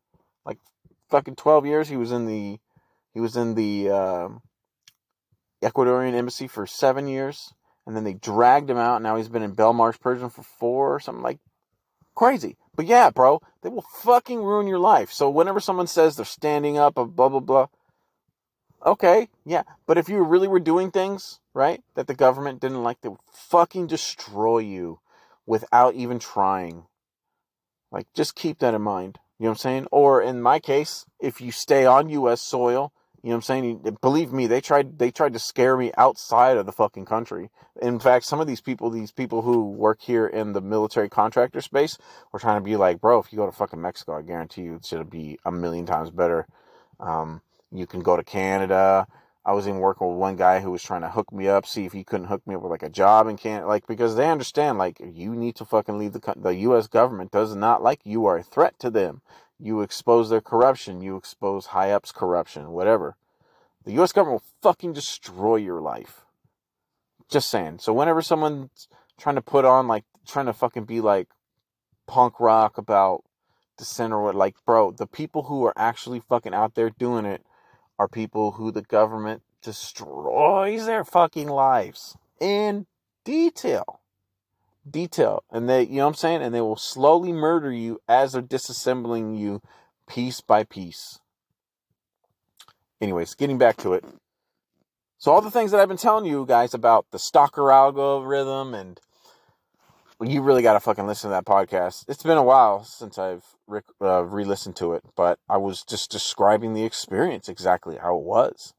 [0.44, 0.58] Like
[1.08, 1.88] fucking 12 years.
[1.88, 2.60] He was in the
[3.14, 4.28] he was in the uh,
[5.62, 7.52] Ecuadorian embassy for seven years,
[7.86, 9.02] and then they dragged him out.
[9.02, 11.38] Now he's been in Belmarsh prison for four or something like
[12.14, 12.56] crazy.
[12.74, 15.12] But yeah, bro, they will fucking ruin your life.
[15.12, 17.66] So whenever someone says they're standing up, blah blah blah.
[18.84, 23.00] Okay, yeah, but if you really were doing things right that the government didn't like,
[23.00, 24.98] they would fucking destroy you
[25.46, 26.86] without even trying.
[27.92, 29.18] Like, just keep that in mind.
[29.38, 29.86] You know what I'm saying?
[29.92, 32.40] Or in my case, if you stay on U.S.
[32.40, 33.96] soil, you know what I'm saying?
[34.00, 37.50] Believe me, they tried they tried to scare me outside of the fucking country.
[37.80, 41.60] In fact, some of these people, these people who work here in the military contractor
[41.60, 41.98] space,
[42.32, 44.74] were trying to be like, bro, if you go to fucking Mexico, I guarantee you
[44.74, 46.48] it's gonna be a million times better.
[46.98, 49.06] Um, you can go to Canada.
[49.44, 51.84] I was even working with one guy who was trying to hook me up, see
[51.84, 54.28] if he couldn't hook me up with like a job and can't like because they
[54.28, 56.88] understand like you need to fucking leave the the U.S.
[56.88, 59.20] government does not like you are a threat to them.
[59.64, 63.16] You expose their corruption, you expose high ups corruption, whatever.
[63.84, 64.10] The U.S.
[64.10, 66.24] government will fucking destroy your life.
[67.30, 67.78] Just saying.
[67.78, 68.88] So whenever someone's
[69.20, 71.28] trying to put on like trying to fucking be like
[72.08, 73.22] punk rock about
[73.78, 77.46] dissent or what, like bro, the people who are actually fucking out there doing it
[78.00, 82.86] are people who the government destroys their fucking lives in
[83.24, 84.01] detail.
[84.88, 85.44] Detail.
[85.50, 86.42] And they, you know what I'm saying?
[86.42, 89.60] And they will slowly murder you as they're disassembling you
[90.08, 91.20] piece by piece.
[93.00, 94.04] Anyways, getting back to it.
[95.18, 99.00] So, all the things that I've been telling you guys about the stalker algorithm and
[100.20, 102.04] you really got to fucking listen to that podcast.
[102.08, 106.10] It's been a while since I've re- uh, listened to it, but I was just
[106.10, 108.74] describing the experience exactly how it was.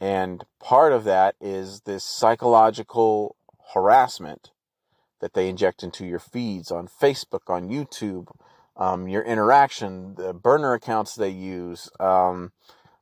[0.00, 3.36] And part of that is this psychological
[3.74, 4.50] harassment
[5.20, 8.28] that they inject into your feeds on Facebook, on YouTube,
[8.76, 12.52] um, your interaction, the burner accounts they use, um,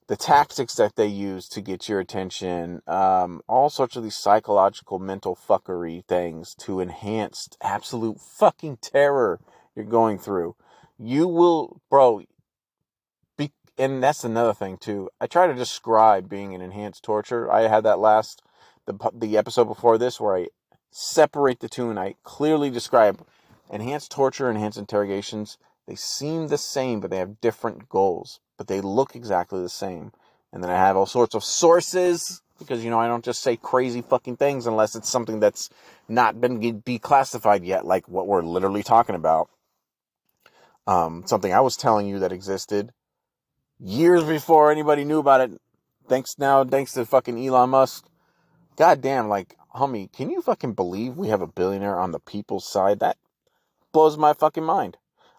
[0.08, 4.98] the tactics that they use to get your attention, um, all sorts of these psychological
[4.98, 9.40] mental fuckery things to enhance absolute fucking terror
[9.74, 10.54] you're going through.
[10.98, 12.22] You will, bro,
[13.38, 15.08] be, and that's another thing too.
[15.20, 17.50] I try to describe being an enhanced torture.
[17.50, 18.42] I had that last,
[18.86, 20.48] the, the episode before this where I
[20.92, 23.26] separate the two and I clearly describe
[23.70, 25.58] enhanced torture, enhanced interrogations.
[25.88, 30.12] They seem the same, but they have different goals but they look exactly the same.
[30.52, 33.56] And then I have all sorts of sources because, you know, I don't just say
[33.56, 35.68] crazy fucking things unless it's something that's
[36.08, 39.50] not been declassified yet, like what we're literally talking about.
[40.86, 42.92] Um, something I was telling you that existed
[43.80, 45.60] years before anybody knew about it.
[46.06, 48.04] Thanks now, thanks to fucking Elon Musk.
[48.76, 52.66] God damn, like, homie, can you fucking believe we have a billionaire on the people's
[52.66, 53.00] side?
[53.00, 53.16] That
[53.92, 54.96] blows my fucking mind.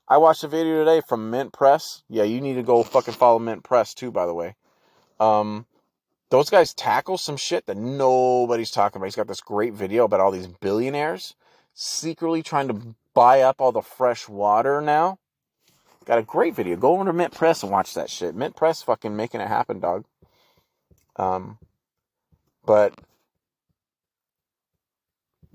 [0.08, 2.04] I watched a video today from Mint Press.
[2.10, 4.56] Yeah, you need to go fucking follow Mint Press too, by the way.
[5.20, 5.66] Um,
[6.30, 9.06] those guys tackle some shit that nobody's talking about.
[9.06, 11.36] He's got this great video about all these billionaires
[11.74, 15.20] secretly trying to buy up all the fresh water now.
[16.06, 16.76] Got a great video.
[16.76, 18.36] Go over to Mint Press and watch that shit.
[18.36, 20.06] Mint Press fucking making it happen, dog.
[21.16, 21.60] Um,
[22.66, 22.94] but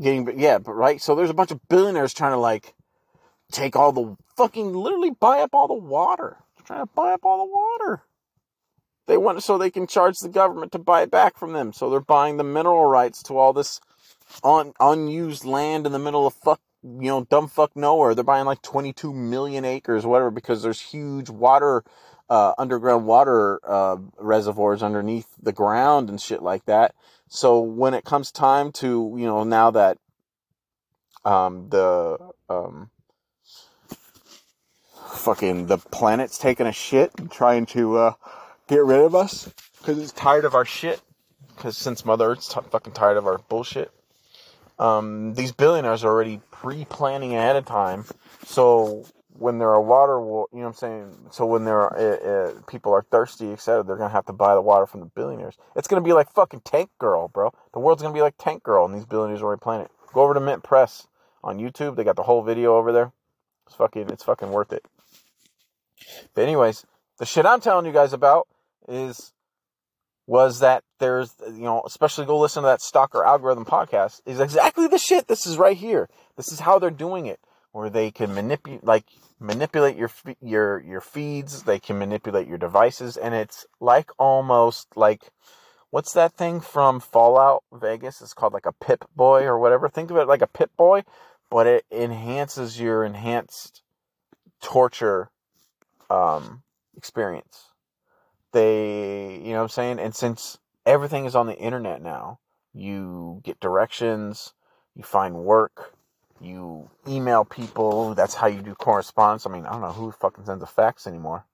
[0.00, 1.00] getting, yeah, but right.
[1.00, 2.74] So there's a bunch of billionaires trying to like
[3.50, 6.36] take all the fucking literally buy up all the water.
[6.56, 8.02] They're trying to buy up all the water.
[9.06, 11.72] They want so they can charge the government to buy it back from them.
[11.72, 13.80] So they're buying the mineral rights to all this
[14.44, 18.14] un, unused land in the middle of fuck, you know, dumb fuck nowhere.
[18.14, 21.84] They're buying like 22 million acres, whatever, because there's huge water,
[22.28, 26.94] uh, underground water, uh, reservoirs underneath the ground and shit like that.
[27.28, 29.98] So when it comes time to, you know, now that,
[31.24, 32.90] um, the, um,
[35.10, 38.12] fucking the planet's taking a shit and trying to uh,
[38.66, 41.00] get rid of us because it's tired of our shit.
[41.54, 43.90] Because since Mother Earth's t- fucking tired of our bullshit,
[44.78, 48.04] um, these billionaires are already pre-planning ahead of time.
[48.46, 49.06] So
[49.38, 51.16] when there are water, you know what I'm saying?
[51.30, 54.54] So when there are uh, uh, people are thirsty, etc., they're gonna have to buy
[54.54, 55.56] the water from the billionaires.
[55.76, 57.52] It's gonna be like fucking Tank Girl, bro.
[57.72, 59.92] The world's gonna be like Tank Girl, and these billionaires are already planning it.
[60.12, 61.06] Go over to Mint Press
[61.44, 61.96] on YouTube.
[61.96, 63.12] They got the whole video over there.
[63.66, 64.84] It's fucking, it's fucking worth it.
[66.34, 66.84] But anyways,
[67.18, 68.48] the shit I'm telling you guys about
[68.88, 69.32] is
[70.26, 74.86] was that there's you know especially go listen to that stalker algorithm podcast is exactly
[74.86, 77.40] the shit this is right here this is how they're doing it
[77.72, 79.04] where they can manipulate like
[79.38, 85.30] manipulate your your your feeds they can manipulate your devices and it's like almost like
[85.90, 90.10] what's that thing from fallout vegas it's called like a pip boy or whatever think
[90.10, 91.02] of it like a pip boy
[91.50, 93.82] but it enhances your enhanced
[94.60, 95.30] torture
[96.10, 96.62] um,
[96.96, 97.72] experience.
[98.52, 99.98] They, you know what I'm saying?
[99.98, 102.38] And since everything is on the internet now,
[102.72, 104.54] you get directions,
[104.94, 105.94] you find work,
[106.40, 108.14] you email people.
[108.14, 109.46] That's how you do correspondence.
[109.46, 111.44] I mean, I don't know who fucking sends a fax anymore.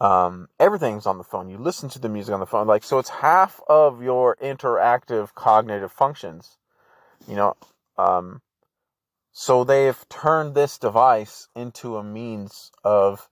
[0.00, 1.48] Um, everything's on the phone.
[1.48, 2.66] You listen to the music on the phone.
[2.66, 6.58] Like, so it's half of your interactive cognitive functions.
[7.26, 7.56] You know,
[7.96, 8.42] um,
[9.32, 13.28] so they've turned this device into a means of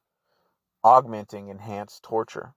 [0.83, 2.55] augmenting enhanced torture.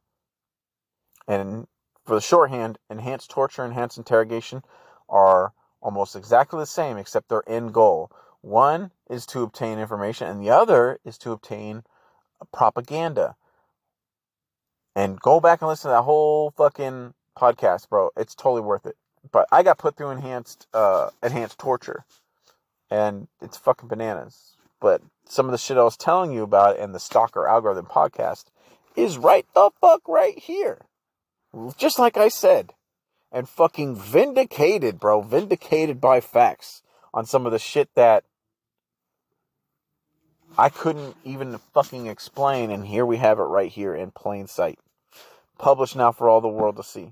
[1.28, 1.68] And
[2.06, 4.64] for the shorthand, enhanced torture, enhanced interrogation
[5.10, 8.12] are almost exactly the same, except their end goal.
[8.42, 11.84] One is to obtain information, and the other is to obtain
[12.52, 13.36] propaganda.
[14.96, 18.10] And go back and listen to that whole fucking podcast, bro.
[18.18, 18.96] It's totally worth it.
[19.32, 22.06] But I got put through enhanced uh, enhanced torture
[22.90, 24.56] and it's fucking bananas.
[24.80, 28.46] But some of the shit I was telling you about in the Stalker Algorithm podcast
[28.96, 30.82] is right the fuck right here.
[31.78, 32.74] Just like I said.
[33.32, 35.22] And fucking vindicated, bro.
[35.22, 36.82] Vindicated by facts
[37.14, 38.24] on some of the shit that
[40.58, 42.72] I couldn't even fucking explain.
[42.72, 44.80] And here we have it right here in plain sight.
[45.58, 47.12] Published now for all the world to see.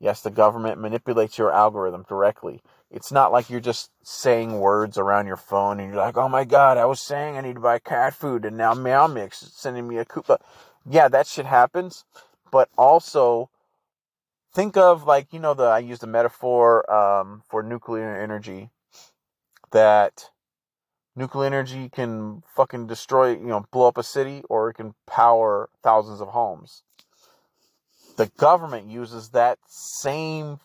[0.00, 2.60] Yes, the government manipulates your algorithm directly.
[2.90, 6.44] It's not like you're just saying words around your phone and you're like, oh my
[6.44, 9.52] God, I was saying I need to buy cat food and now Meow Mix is
[9.54, 10.38] sending me a Koopa.
[10.84, 12.04] Yeah, that shit happens.
[12.50, 13.48] But also,
[14.52, 18.70] think of like, you know, the, I used a metaphor, um, for nuclear energy
[19.70, 20.30] that
[21.16, 25.68] nuclear energy can fucking destroy, you know, blow up a city or it can power
[25.82, 26.82] thousands of homes.
[28.16, 30.60] The government uses that same,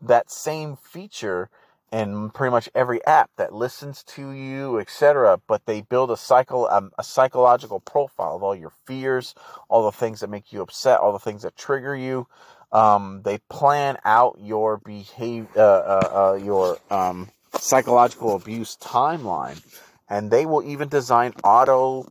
[0.00, 1.50] that same feature
[1.92, 5.40] in pretty much every app that listens to you, etc.
[5.46, 9.34] But they build a cycle, um, a psychological profile of all your fears,
[9.68, 12.26] all the things that make you upset, all the things that trigger you.
[12.72, 19.62] Um, they plan out your behavior, uh, uh, uh, your um, psychological abuse timeline,
[20.08, 22.06] and they will even design auto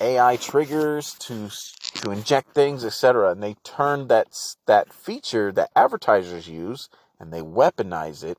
[0.00, 1.50] AI triggers to
[2.00, 3.32] to inject things, etc.
[3.32, 4.28] And they turn that
[4.66, 6.88] that feature that advertisers use
[7.18, 8.38] and they weaponize it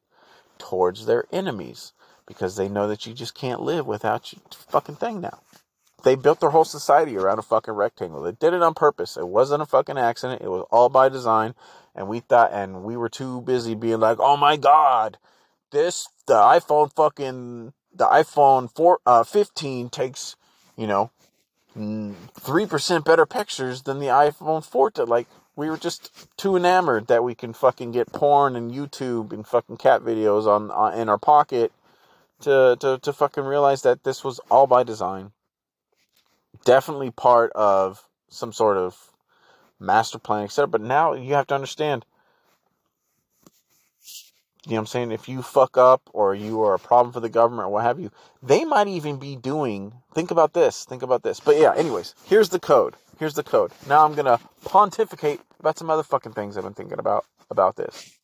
[0.58, 1.94] towards their enemies
[2.26, 5.40] because they know that you just can't live without your fucking thing now.
[6.08, 8.22] They built their whole society around a fucking rectangle.
[8.22, 9.18] They did it on purpose.
[9.18, 10.42] It wasn't a fucking accident.
[10.42, 11.54] It was all by design.
[11.94, 15.18] And we thought, and we were too busy being like, oh my God,
[15.72, 20.38] this, the iPhone fucking, the iPhone 4, uh, 15 takes,
[20.78, 21.12] you know,
[21.78, 25.08] 3% better pictures than the iPhone 14.
[25.08, 25.28] Like,
[25.58, 29.76] we were just too enamored that we can fucking get porn and YouTube and fucking
[29.76, 31.74] cat videos on, on in our pocket
[32.40, 35.34] to, to, to fucking realize that this was all by design.
[36.66, 39.12] Definitely part of some sort of
[39.80, 40.68] master plan, etc.
[40.68, 42.06] But now you have to understand
[44.68, 45.12] you know what I'm saying?
[45.14, 48.02] If you fuck up or you are a problem for the government or what have
[48.02, 48.12] you,
[48.44, 49.94] they might even be doing.
[50.14, 50.84] Think about this.
[50.84, 51.40] Think about this.
[51.40, 52.96] But yeah, anyways, here's the code.
[53.18, 53.72] Here's the code.
[53.88, 58.18] Now I'm gonna pontificate about some other fucking things I've been thinking about about this.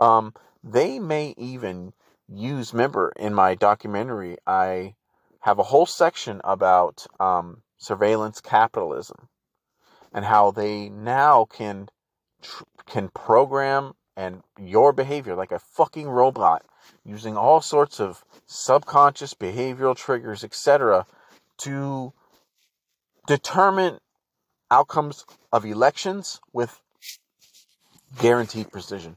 [0.00, 1.92] Um, they may even
[2.28, 2.72] use.
[2.72, 4.94] Remember, in my documentary, I
[5.46, 9.28] have a whole section about um, surveillance capitalism
[10.12, 11.88] and how they now can
[12.84, 16.64] can program and your behavior like a fucking robot
[17.04, 21.06] using all sorts of subconscious behavioral triggers, etc.,
[21.58, 22.12] to
[23.28, 23.98] determine
[24.68, 26.80] outcomes of elections with
[28.18, 29.16] guaranteed precision.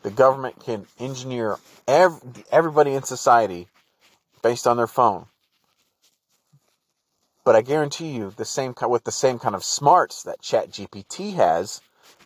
[0.00, 3.68] The government can engineer every, everybody in society
[4.42, 5.26] based on their phone.
[7.48, 11.80] But I guarantee you, the same with the same kind of smarts that ChatGPT has,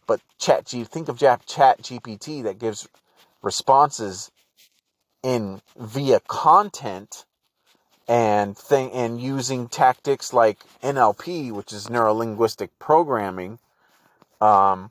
[0.05, 2.89] but Chat G, think of Chat GPT that gives
[3.41, 4.33] responses
[5.23, 7.25] in via content
[8.09, 13.61] and thing and using tactics like NLP, which is neuro linguistic programming,
[14.41, 14.91] um,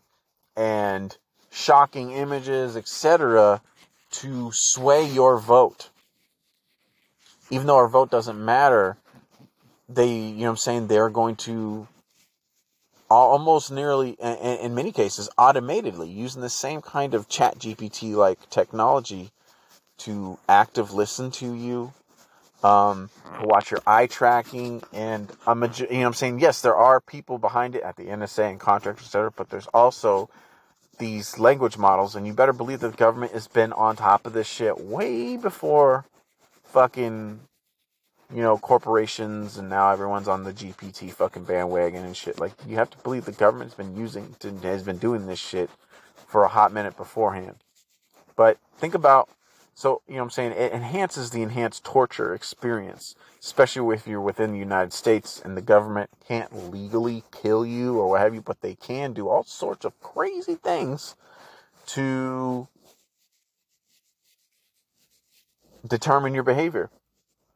[0.56, 1.18] and
[1.50, 3.62] shocking images, etc.,
[4.12, 5.90] to sway your vote.
[7.50, 8.96] Even though our vote doesn't matter,
[9.94, 11.88] they, you know, I'm saying they're going to
[13.10, 19.32] almost nearly, in many cases, automatedly using the same kind of chat GPT like technology
[20.00, 21.94] to active listen to you,
[22.64, 23.10] um,
[23.44, 27.76] watch your eye tracking, and I'm, you know, I'm saying yes, there are people behind
[27.76, 29.32] it at the NSA and contractors, etc.
[29.32, 30.30] But there's also
[30.98, 34.34] these language models, and you better believe that the government has been on top of
[34.34, 36.06] this shit way before
[36.64, 37.42] fucking
[38.34, 42.40] you know, corporations and now everyone's on the GPT fucking bandwagon and shit.
[42.40, 45.70] Like, you have to believe the government's been using, has been doing this shit
[46.28, 47.58] for a hot minute beforehand.
[48.36, 49.30] But think about,
[49.76, 54.52] so, you know I'm saying, it enhances the enhanced torture experience, especially if you're within
[54.52, 58.62] the United States and the government can't legally kill you or what have you, but
[58.62, 61.16] they can do all sorts of crazy things
[61.88, 62.68] to
[65.88, 66.90] determine your behavior.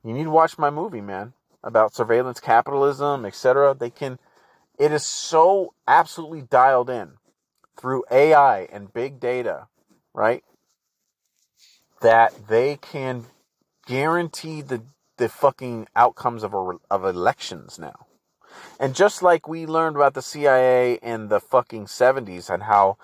[0.05, 1.33] You need to watch my movie, man,
[1.63, 3.73] about surveillance capitalism, etc.
[3.73, 4.19] They can
[4.77, 7.13] it is so absolutely dialed in
[7.77, 9.67] through AI and big data,
[10.13, 10.43] right?
[12.01, 13.25] That they can
[13.87, 14.83] guarantee the
[15.17, 16.53] the fucking outcomes of
[16.91, 18.05] of elections now.
[18.79, 22.97] And just like we learned about the CIA in the fucking 70s and how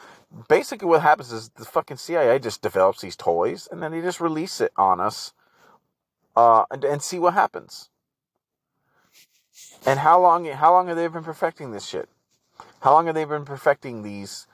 [0.48, 4.22] basically what happens is the fucking CIA just develops these toys and then they just
[4.22, 5.34] release it on us
[6.36, 7.90] uh, and, and see what happens.
[9.86, 12.08] And how long how long have they been perfecting this shit?
[12.82, 14.48] How long have they been perfecting these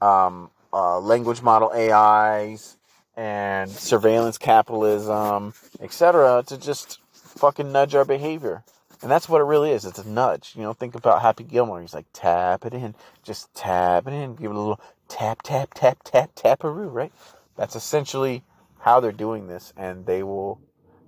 [0.00, 2.76] um, uh, language model AIs
[3.16, 8.62] and surveillance capitalism, etc., to just fucking nudge our behavior?
[9.02, 9.84] And that's what it really is.
[9.84, 10.52] It's a nudge.
[10.56, 11.80] You know, think about Happy Gilmore.
[11.80, 15.74] He's like, tap it in, just tap it in, give it a little tap, tap,
[15.74, 17.12] tap, tap, taparoo, right?
[17.56, 18.42] That's essentially
[18.80, 20.58] how they're doing this, and they will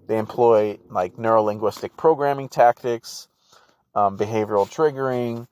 [0.06, 3.28] they employ like neuro linguistic programming tactics,
[3.94, 5.48] um, behavioral triggering,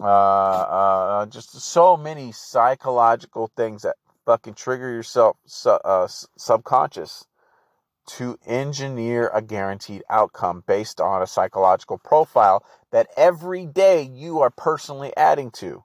[0.00, 7.26] uh, uh, just so many psychological things that fucking trigger yourself su- uh, subconscious
[8.06, 14.50] to engineer a guaranteed outcome based on a psychological profile that every day you are
[14.50, 15.84] personally adding to.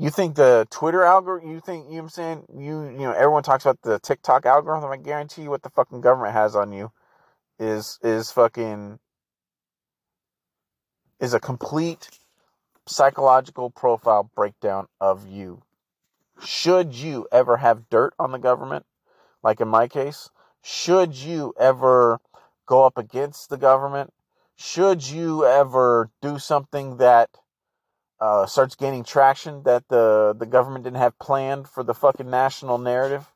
[0.00, 2.44] You think the Twitter algorithm, you think, you know what I'm saying?
[2.56, 4.92] You, you know, everyone talks about the TikTok algorithm.
[4.92, 6.92] I guarantee you what the fucking government has on you
[7.58, 9.00] is, is fucking,
[11.18, 12.10] is a complete
[12.86, 15.62] psychological profile breakdown of you.
[16.44, 18.86] Should you ever have dirt on the government,
[19.42, 20.30] like in my case,
[20.62, 22.20] should you ever
[22.66, 24.12] go up against the government,
[24.54, 27.30] should you ever do something that
[28.20, 32.78] uh, starts gaining traction that the, the government didn't have planned for the fucking national
[32.78, 33.26] narrative,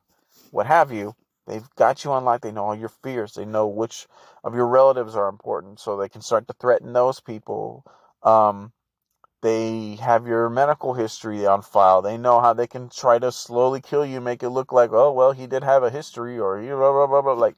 [0.51, 1.15] what have you,
[1.47, 2.41] they've got you on lock.
[2.41, 3.33] They know all your fears.
[3.33, 4.07] They know which
[4.43, 7.85] of your relatives are important, so they can start to threaten those people.
[8.23, 8.71] Um,
[9.41, 12.01] they have your medical history on file.
[12.01, 15.11] They know how they can try to slowly kill you, make it look like, oh
[15.11, 17.33] well, he did have a history, or you blah blah blah blah.
[17.33, 17.55] Like,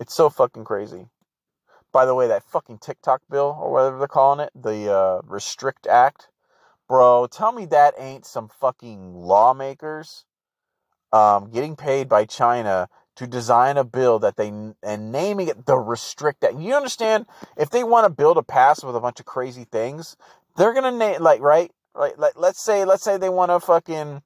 [0.00, 1.08] it's so fucking crazy.
[1.94, 5.86] By the way, that fucking TikTok bill or whatever they're calling it, the uh, Restrict
[5.86, 6.26] Act,
[6.88, 7.28] bro.
[7.30, 10.24] Tell me that ain't some fucking lawmakers
[11.12, 14.48] um, getting paid by China to design a bill that they
[14.82, 16.58] and naming it the Restrict Act.
[16.58, 17.26] You understand?
[17.56, 20.16] If they want to build a pass with a bunch of crazy things,
[20.56, 22.18] they're gonna name like right, right.
[22.18, 24.20] Like let's say let's say they want to fucking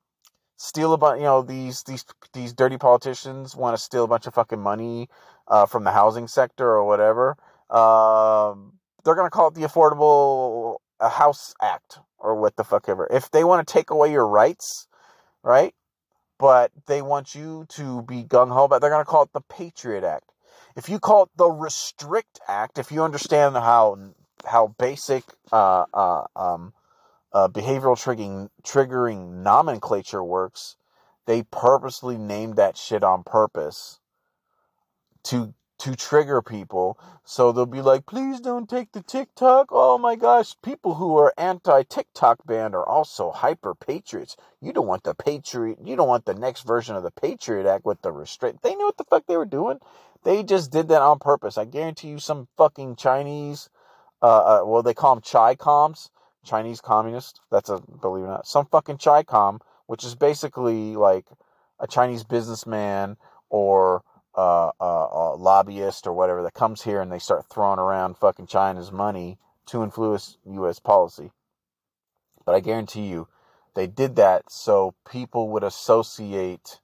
[0.56, 1.18] steal a bunch.
[1.18, 5.10] You know these these these dirty politicians want to steal a bunch of fucking money
[5.46, 7.36] uh, from the housing sector or whatever.
[7.70, 13.06] Um, they're gonna call it the Affordable uh, House Act or what the fuck ever.
[13.10, 14.86] If they want to take away your rights,
[15.42, 15.74] right?
[16.38, 20.04] But they want you to be gung ho, but they're gonna call it the Patriot
[20.04, 20.32] Act.
[20.76, 24.12] If you call it the Restrict Act, if you understand how
[24.46, 26.72] how basic uh, uh, um,
[27.32, 30.76] uh, behavioral triggering triggering nomenclature works,
[31.26, 34.00] they purposely named that shit on purpose
[35.24, 36.98] to to trigger people.
[37.24, 39.68] So they'll be like, please don't take the TikTok.
[39.70, 44.36] Oh my gosh, people who are anti TikTok banned are also hyper patriots.
[44.60, 47.84] You don't want the patriot, you don't want the next version of the Patriot Act
[47.84, 48.62] with the restraint.
[48.62, 49.78] They knew what the fuck they were doing.
[50.24, 51.56] They just did that on purpose.
[51.56, 53.70] I guarantee you, some fucking Chinese,
[54.20, 56.10] uh, uh well, they call them ChiComs,
[56.44, 57.40] Chinese communist.
[57.50, 61.26] That's a, believe it or not, some fucking ChiCom, which is basically like
[61.78, 63.16] a Chinese businessman
[63.48, 64.02] or
[64.38, 68.92] uh, uh, lobbyist or whatever that comes here and they start throwing around fucking China's
[68.92, 70.78] money to influence U.S.
[70.78, 71.32] policy.
[72.46, 73.28] But I guarantee you,
[73.74, 76.80] they did that so people would associate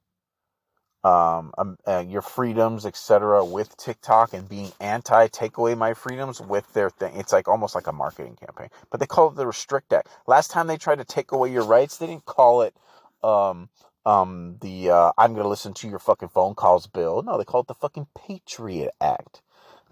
[1.03, 6.41] um, um uh, your freedoms, etc., with TikTok and being anti take away my freedoms
[6.41, 7.15] with their thing.
[7.17, 8.69] It's like almost like a marketing campaign.
[8.91, 10.09] But they call it the Restrict Act.
[10.27, 12.75] Last time they tried to take away your rights, they didn't call it
[13.23, 13.69] um,
[14.07, 17.23] um, the uh, I'm going to listen to your fucking phone calls bill.
[17.23, 19.43] No, they call it the fucking Patriot Act.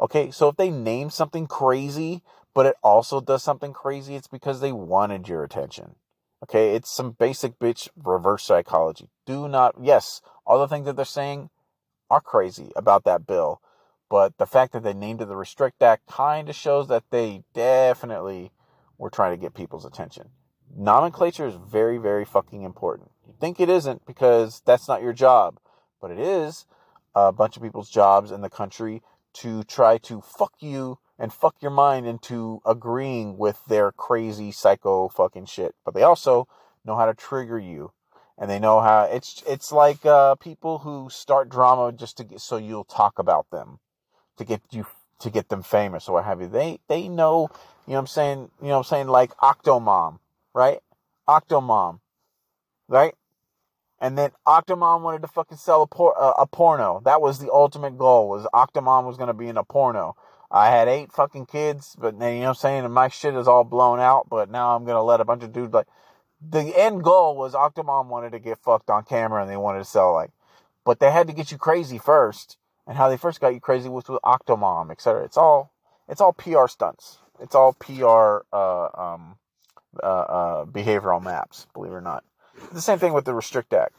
[0.01, 2.23] Okay, so if they name something crazy,
[2.55, 5.95] but it also does something crazy, it's because they wanted your attention.
[6.43, 9.09] Okay, it's some basic bitch reverse psychology.
[9.27, 11.51] Do not, yes, all the things that they're saying
[12.11, 13.61] are crazy about that bill,
[14.11, 17.45] but the fact that they named it the Restrict Act kind of shows that they
[17.55, 18.51] definitely
[18.99, 20.31] were trying to get people's attention.
[20.77, 23.12] Nomenclature is very, very fucking important.
[23.27, 25.59] You think it isn't because that's not your job,
[26.01, 26.67] but it is
[27.15, 29.03] a bunch of people's jobs in the country
[29.35, 35.09] to try to fuck you and fuck your mind into agreeing with their crazy psycho
[35.09, 35.75] fucking shit.
[35.85, 36.49] But they also
[36.85, 37.93] know how to trigger you.
[38.39, 42.41] And they know how it's it's like uh, people who start drama just to get
[42.41, 43.79] so you'll talk about them
[44.37, 44.87] to get you
[45.21, 46.49] to get them famous or what have you.
[46.49, 47.49] They they know,
[47.87, 50.19] you know what I'm saying, you know I'm saying, like Octomom,
[50.55, 50.81] right?
[51.29, 52.01] Octomom
[52.93, 53.15] right?
[54.01, 57.01] And then Octomom wanted to fucking sell a, por- uh, a porno.
[57.05, 58.29] That was the ultimate goal.
[58.29, 60.17] Was Octomom was gonna be in a porno.
[60.51, 62.85] I had eight fucking kids, but you know what I'm saying?
[62.85, 65.53] And my shit is all blown out, but now I'm gonna let a bunch of
[65.53, 65.87] dudes like
[66.41, 69.85] the end goal was Octomom wanted to get fucked on camera and they wanted to
[69.85, 70.31] sell like
[70.85, 72.59] but they had to get you crazy first.
[72.87, 75.25] And how they first got you crazy was with Octomom, etc.
[75.25, 75.73] It's all
[76.09, 77.19] it's all PR stunts.
[77.41, 79.37] It's all PR uh, um,
[80.03, 82.25] uh, uh, behavioral maps, believe it or not.
[82.71, 83.95] The same thing with the Restrict Act.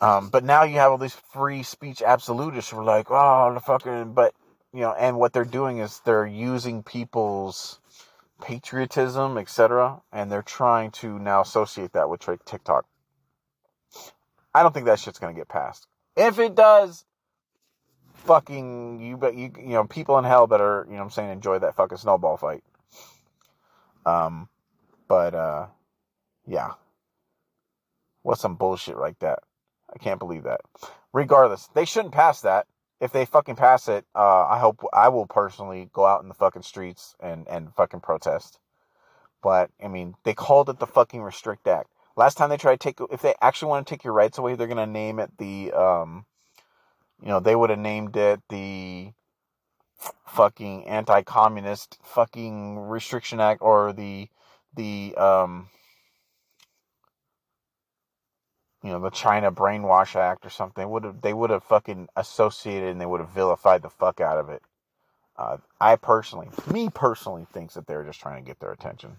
[0.00, 3.60] Um, but now you have all these free speech absolutists who are like, oh, the
[3.60, 4.34] fucking, but,
[4.72, 7.78] you know, and what they're doing is they're using people's
[8.40, 12.86] patriotism, etc., and they're trying to now associate that with TikTok.
[14.54, 15.86] I don't think that shit's gonna get passed.
[16.16, 17.04] If it does,
[18.14, 21.58] fucking you bet you you know people in hell better you know I'm saying enjoy
[21.60, 22.62] that fucking snowball fight.
[24.04, 24.48] Um,
[25.08, 25.66] but uh,
[26.46, 26.72] yeah.
[28.22, 29.40] What's some bullshit like that?
[29.92, 30.60] I can't believe that.
[31.12, 32.66] Regardless, they shouldn't pass that.
[33.00, 36.34] If they fucking pass it, uh, I hope I will personally go out in the
[36.34, 38.58] fucking streets and, and fucking protest.
[39.42, 41.88] But I mean, they called it the fucking Restrict Act.
[42.16, 44.54] Last time they tried to take, if they actually want to take your rights away,
[44.54, 46.26] they're gonna name it the, um,
[47.22, 49.12] you know, they would have named it the
[50.26, 54.28] fucking anti-communist fucking restriction act or the
[54.74, 55.68] the um
[58.82, 62.90] you know the China brainwash act or something would have they would have fucking associated
[62.90, 64.62] and they would have vilified the fuck out of it.
[65.36, 69.16] Uh, I personally, me personally, thinks that they're just trying to get their attention.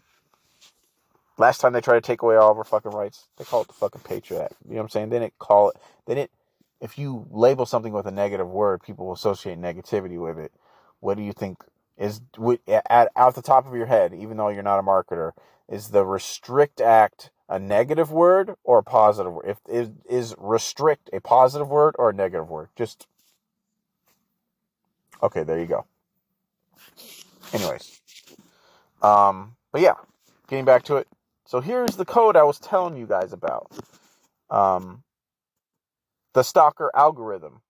[1.37, 3.67] Last time they tried to take away all of our fucking rights, they call it
[3.67, 4.53] the fucking Patriot Act.
[4.67, 5.09] You know what I'm saying?
[5.09, 5.77] They didn't call it.
[6.05, 6.31] They didn't.
[6.79, 10.51] If you label something with a negative word, people will associate negativity with it.
[10.99, 11.63] What do you think
[11.97, 12.21] is
[12.67, 15.31] at out the top of your head, even though you're not a marketer,
[15.69, 19.45] is the Restrict Act a negative word or a positive word?
[19.47, 22.69] If is, is restrict a positive word or a negative word?
[22.75, 23.05] Just
[25.21, 25.43] okay.
[25.43, 25.85] There you go.
[27.53, 28.01] Anyways,
[29.03, 29.95] um, but yeah,
[30.47, 31.07] getting back to it.
[31.45, 33.69] So here's the code I was telling you guys about.
[34.49, 35.03] Um,
[36.33, 37.61] the stalker algorithm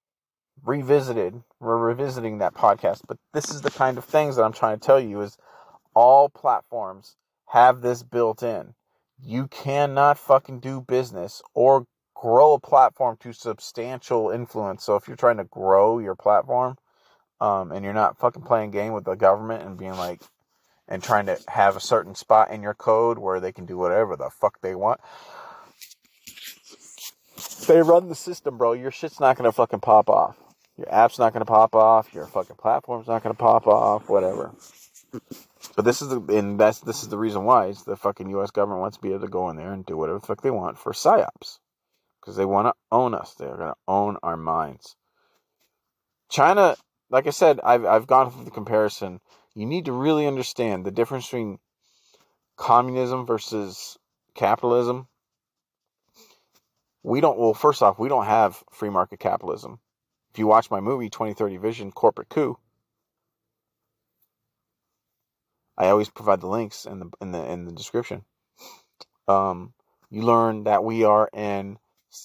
[0.63, 1.41] revisited.
[1.59, 4.85] We're revisiting that podcast, but this is the kind of things that I'm trying to
[4.85, 5.37] tell you is
[5.95, 7.15] all platforms
[7.47, 8.75] have this built in.
[9.23, 14.83] You cannot fucking do business or grow a platform to substantial influence.
[14.83, 16.77] So if you're trying to grow your platform,
[17.39, 20.21] um, and you're not fucking playing game with the government and being like,
[20.87, 24.15] and trying to have a certain spot in your code where they can do whatever
[24.15, 24.99] the fuck they want.
[27.67, 28.73] They run the system, bro.
[28.73, 30.37] Your shit's not gonna fucking pop off.
[30.77, 32.13] Your app's not gonna pop off.
[32.13, 34.09] Your fucking platform's not gonna pop off.
[34.09, 34.51] Whatever.
[35.75, 38.51] But this is the and that's this is the reason why is the fucking U.S.
[38.51, 40.51] government wants to be able to go in there and do whatever the fuck they
[40.51, 41.59] want for psyops,
[42.19, 43.33] because they want to own us.
[43.33, 44.95] They're gonna own our minds.
[46.29, 46.75] China,
[47.09, 49.21] like I said, I've I've gone through the comparison.
[49.55, 51.59] You need to really understand the difference between
[52.57, 53.97] communism versus
[54.35, 55.07] capitalism.
[57.03, 57.37] We don't.
[57.37, 59.79] Well, first off, we don't have free market capitalism.
[60.31, 62.57] If you watch my movie 2030 Vision Corporate Coup,
[65.81, 68.23] I always provide the links in the in the in the description.
[69.27, 69.73] Um,
[70.11, 71.79] you learn that we are in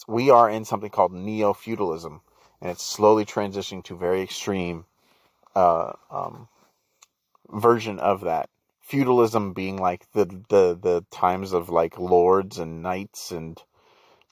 [0.06, 2.20] we are in something called neo feudalism,
[2.60, 4.84] and it's slowly transitioning to very extreme
[5.54, 6.48] uh, um,
[7.48, 8.50] version of that.
[8.82, 13.62] Feudalism being like the the the times of like lords and knights and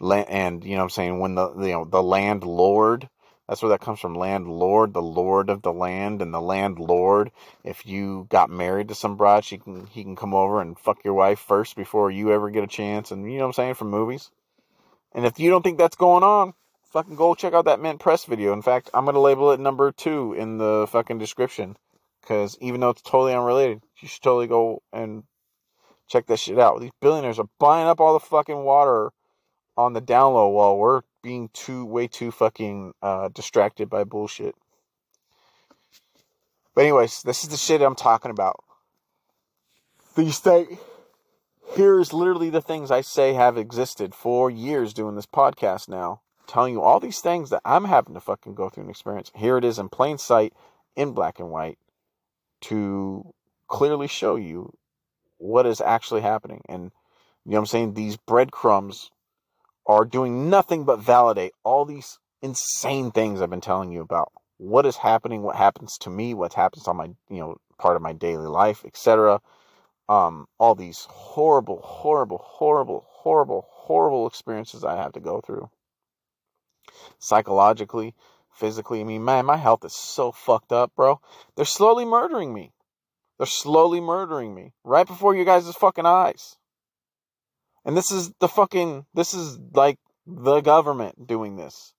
[0.02, 3.08] and you know I'm saying when the you know the landlord
[3.48, 4.14] that's where that comes from.
[4.14, 7.30] Landlord, the lord of the land, and the landlord.
[7.62, 11.04] If you got married to some broad, she can he can come over and fuck
[11.04, 13.10] your wife first before you ever get a chance.
[13.10, 14.30] And you know what I'm saying from movies.
[15.12, 16.54] And if you don't think that's going on,
[16.90, 18.52] fucking go check out that Mint Press video.
[18.52, 21.76] In fact, I'm gonna label it number two in the fucking description.
[22.22, 25.24] Because even though it's totally unrelated, you should totally go and
[26.08, 26.80] check that shit out.
[26.80, 29.10] These billionaires are buying up all the fucking water
[29.76, 34.54] on the down low while we're being too way too fucking uh, distracted by bullshit.
[36.74, 38.62] But anyways, this is the shit I'm talking about.
[40.14, 40.78] These things
[41.72, 46.20] here's literally the things I say have existed for years doing this podcast now.
[46.46, 49.32] Telling you all these things that I'm having to fucking go through and experience.
[49.34, 50.52] Here it is in plain sight,
[50.94, 51.78] in black and white,
[52.62, 53.32] to
[53.66, 54.74] clearly show you
[55.38, 56.60] what is actually happening.
[56.68, 56.92] And
[57.46, 57.94] you know what I'm saying?
[57.94, 59.10] These breadcrumbs
[59.86, 64.32] are doing nothing but validate all these insane things I've been telling you about.
[64.58, 68.02] What is happening, what happens to me, what happens on my, you know, part of
[68.02, 69.40] my daily life, etc.
[70.08, 75.70] Um, all these horrible, horrible, horrible, horrible, horrible experiences I have to go through.
[77.18, 78.14] Psychologically,
[78.52, 81.20] physically, I mean, man, my health is so fucked up, bro.
[81.56, 82.72] They're slowly murdering me.
[83.38, 86.56] They're slowly murdering me right before you guys' fucking eyes.
[87.84, 91.92] And this is the fucking this is like the government doing this.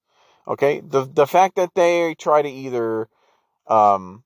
[0.48, 0.82] Okay?
[0.82, 3.08] The the fact that they try to either
[3.68, 4.24] um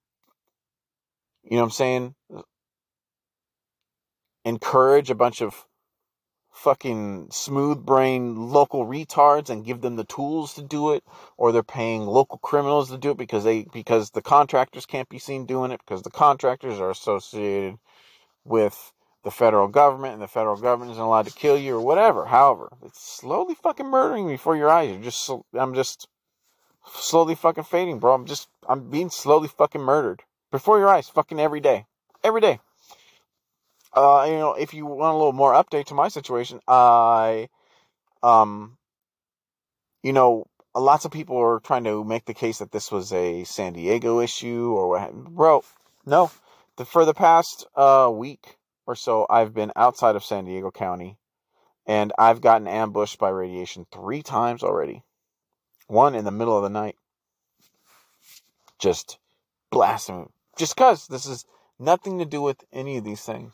[1.43, 2.15] you know what I'm saying
[4.45, 5.65] encourage a bunch of
[6.51, 11.03] fucking smooth brain local retards and give them the tools to do it
[11.37, 15.19] or they're paying local criminals to do it because they because the contractors can't be
[15.19, 17.77] seen doing it because the contractors are associated
[18.43, 18.91] with
[19.23, 22.25] the federal government and the federal government isn't allowed to kill you or whatever.
[22.25, 24.89] However, it's slowly fucking murdering me before your eyes.
[24.91, 26.07] You're just, I'm just
[26.85, 28.13] slowly fucking fading, bro.
[28.13, 31.85] I'm just, I'm being slowly fucking murdered before your eyes, fucking every day,
[32.23, 32.59] every day.
[33.93, 37.49] Uh, you know, if you want a little more update to my situation, I,
[38.21, 38.77] um,
[40.03, 40.45] you know,
[40.75, 44.19] lots of people are trying to make the case that this was a San Diego
[44.19, 45.13] issue or what.
[45.13, 45.63] Bro,
[46.05, 46.31] no.
[46.77, 48.58] The, for the past uh week,
[48.89, 51.19] or so, I've been outside of San Diego County,
[51.85, 55.03] and I've gotten ambushed by radiation three times already.
[55.85, 56.95] One in the middle of the night,
[58.79, 59.19] just
[59.69, 60.31] blasting.
[60.57, 61.45] Just because this is
[61.77, 63.53] nothing to do with any of these things.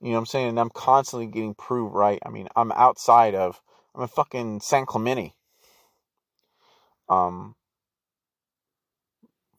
[0.00, 0.48] You know what I'm saying?
[0.50, 2.20] And I'm constantly getting proved right.
[2.24, 3.60] I mean, I'm outside of,
[3.96, 5.34] I'm in fucking San Clemente.
[7.08, 7.56] Um,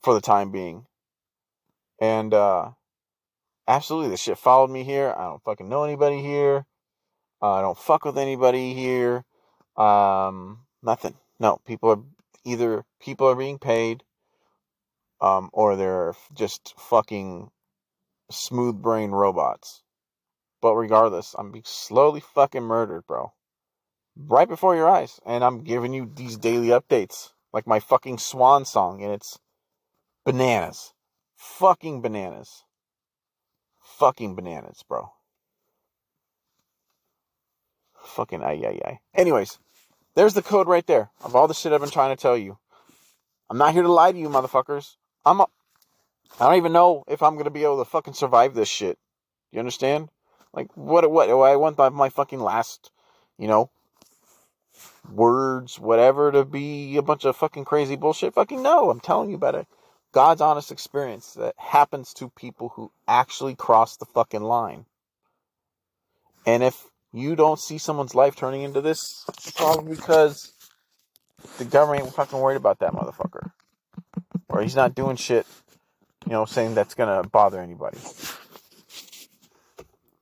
[0.01, 0.85] for the time being.
[1.99, 2.71] And, uh,
[3.67, 5.13] absolutely, this shit followed me here.
[5.15, 6.65] I don't fucking know anybody here.
[7.41, 9.25] Uh, I don't fuck with anybody here.
[9.75, 11.15] Um, nothing.
[11.39, 11.99] No, people are
[12.45, 14.03] either people are being paid,
[15.19, 17.49] um, or they're just fucking
[18.31, 19.83] smooth brain robots.
[20.61, 23.33] But regardless, I'm being slowly fucking murdered, bro.
[24.15, 25.19] Right before your eyes.
[25.25, 27.33] And I'm giving you these daily updates.
[27.51, 29.03] Like my fucking swan song.
[29.03, 29.39] And it's
[30.23, 30.93] bananas.
[31.35, 32.63] Fucking bananas.
[33.97, 35.11] Fucking bananas, bro.
[38.03, 38.99] Fucking ay ay ay.
[39.13, 39.59] Anyways,
[40.15, 42.57] there's the code right there of all the shit I've been trying to tell you.
[43.49, 44.95] I'm not here to lie to you, motherfuckers.
[45.25, 45.45] I'm a,
[46.39, 48.97] I don't even know if I'm gonna be able to fucking survive this shit.
[49.51, 50.09] You understand?
[50.53, 51.09] Like what?
[51.09, 51.29] What?
[51.29, 52.91] I want my, my fucking last,
[53.37, 53.69] you know,
[55.11, 58.33] words, whatever, to be a bunch of fucking crazy bullshit.
[58.33, 58.89] Fucking no.
[58.89, 59.67] I'm telling you about it.
[60.13, 64.85] God's honest experience that happens to people who actually cross the fucking line.
[66.45, 70.53] And if you don't see someone's life turning into this, it's probably because
[71.57, 73.51] the government ain't fucking worried about that motherfucker.
[74.49, 75.47] Or he's not doing shit,
[76.25, 77.97] you know, saying that's gonna bother anybody.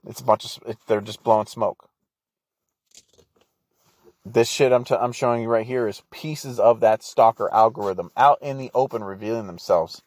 [0.07, 1.90] It's a bunch of, they're just blowing smoke.
[4.24, 8.11] This shit I'm, t- I'm showing you right here is pieces of that stalker algorithm
[8.15, 10.03] out in the open revealing themselves.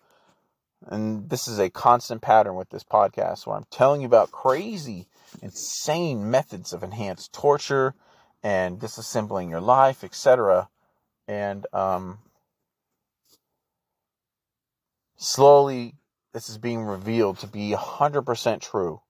[0.87, 5.09] And this is a constant pattern with this podcast where I'm telling you about crazy,
[5.43, 7.95] insane methods of enhanced torture
[8.43, 10.69] and disassembling your life, etc.
[11.27, 12.19] And um,
[15.17, 15.95] slowly,
[16.33, 19.01] this is being revealed to be 100% true.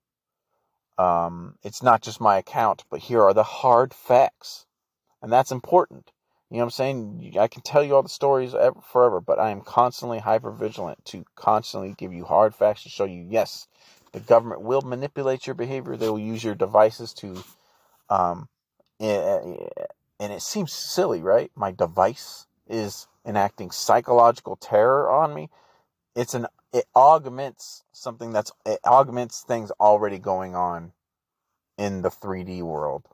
[0.96, 4.64] Um, it's not just my account, but here are the hard facts.
[5.24, 6.12] And that's important.
[6.50, 7.34] You know what I'm saying?
[7.40, 8.52] I can tell you all the stories
[8.92, 13.06] forever, but I am constantly hyper vigilant to constantly give you hard facts to show
[13.06, 13.66] you yes,
[14.12, 15.96] the government will manipulate your behavior.
[15.96, 17.42] They will use your devices to,
[18.10, 18.50] um,
[19.00, 19.84] eh, eh, eh,
[20.20, 21.50] and it seems silly, right?
[21.56, 25.48] My device is enacting psychological terror on me.
[26.14, 30.92] It's an it augments something that's it augments things already going on
[31.78, 33.08] in the 3D world.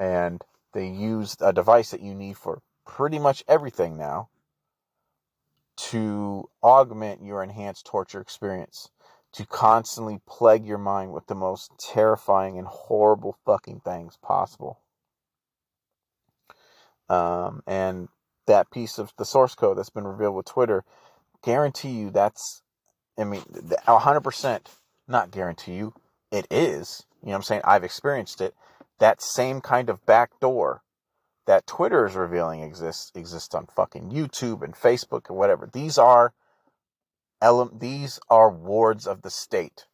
[0.00, 0.42] And
[0.76, 4.28] they use a device that you need for pretty much everything now
[5.76, 8.90] to augment your enhanced torture experience,
[9.32, 14.80] to constantly plague your mind with the most terrifying and horrible fucking things possible.
[17.08, 18.08] Um, and
[18.46, 20.84] that piece of the source code that's been revealed with Twitter,
[21.42, 22.62] guarantee you that's
[23.18, 24.60] I mean, 100%
[25.08, 25.94] not guarantee you
[26.30, 27.06] it is.
[27.22, 27.60] You know what I'm saying?
[27.64, 28.54] I've experienced it.
[28.98, 30.82] That same kind of back door
[31.46, 35.68] that Twitter is revealing exists exists on fucking YouTube and Facebook and whatever.
[35.72, 36.32] These are
[37.40, 39.86] ele- these are wards of the state.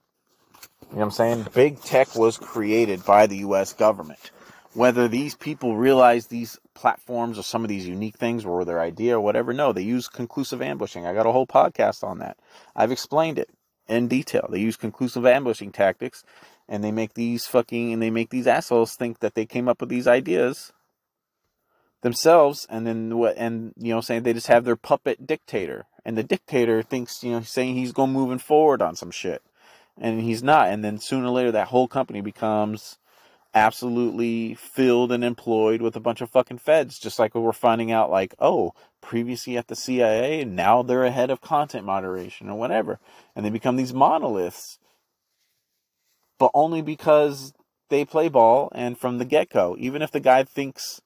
[0.83, 1.47] You know what I'm saying?
[1.55, 4.31] Big tech was created by the US government.
[4.75, 9.17] Whether these people realize these platforms or some of these unique things were their idea
[9.17, 11.07] or whatever, no, they use conclusive ambushing.
[11.07, 12.39] I got a whole podcast on that.
[12.75, 13.51] I've explained it
[13.87, 14.49] in detail.
[14.51, 16.25] They use conclusive ambushing tactics
[16.73, 19.79] and they make these fucking and they make these assholes think that they came up
[19.83, 20.73] with these ideas
[22.01, 25.85] themselves and then what and you know saying they just have their puppet dictator.
[26.03, 29.43] And the dictator thinks you know saying he's going moving forward on some shit.
[29.99, 30.69] And he's not.
[30.69, 32.97] And then sooner or later that whole company becomes
[33.53, 38.11] absolutely filled and employed with a bunch of fucking feds, just like we're finding out,
[38.11, 42.99] like, oh, previously at the CIA, now they're ahead of content moderation or whatever.
[43.37, 44.79] And they become these monoliths,
[46.43, 47.55] but only because
[47.89, 49.77] they play ball and from the get go.
[49.79, 51.01] Even if the guy thinks,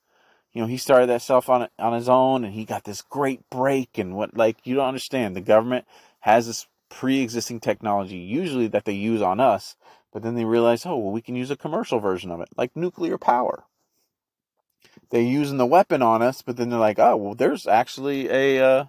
[0.53, 3.49] you know, he started that stuff on on his own and he got this great
[3.51, 5.37] break and what, like, you don't understand.
[5.37, 5.85] The government
[6.21, 9.77] has this pre existing technology, usually that they use on us
[10.17, 12.75] but then they realize, oh, well, we can use a commercial version of it, like
[12.75, 13.65] nuclear power.
[15.11, 18.65] They're using the weapon on us, but then they're like, oh, well, there's actually a
[18.65, 18.85] uh,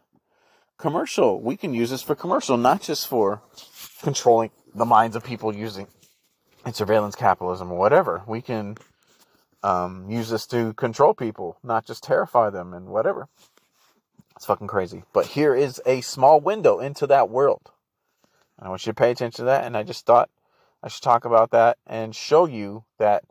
[0.77, 1.41] commercial.
[1.41, 3.41] We can use this for commercial, not just for
[4.01, 5.87] controlling the minds of people using
[6.68, 8.24] in surveillance capitalism or whatever.
[8.28, 8.76] We can
[9.63, 13.30] um, use this to control people, not just terrify them and whatever.
[14.36, 15.03] It's fucking crazy.
[15.13, 17.72] But here is a small window into that world.
[18.59, 19.63] I want you to pay attention to that.
[19.63, 20.30] And I just thought
[20.84, 23.24] I should talk about that and show you that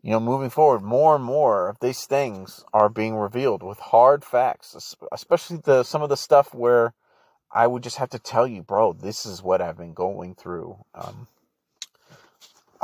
[0.00, 4.22] you know, moving forward, more and more of these things are being revealed with hard
[4.22, 6.92] facts, especially the some of the stuff where
[7.50, 10.76] I would just have to tell you, bro, this is what I've been going through.
[10.94, 11.26] Um,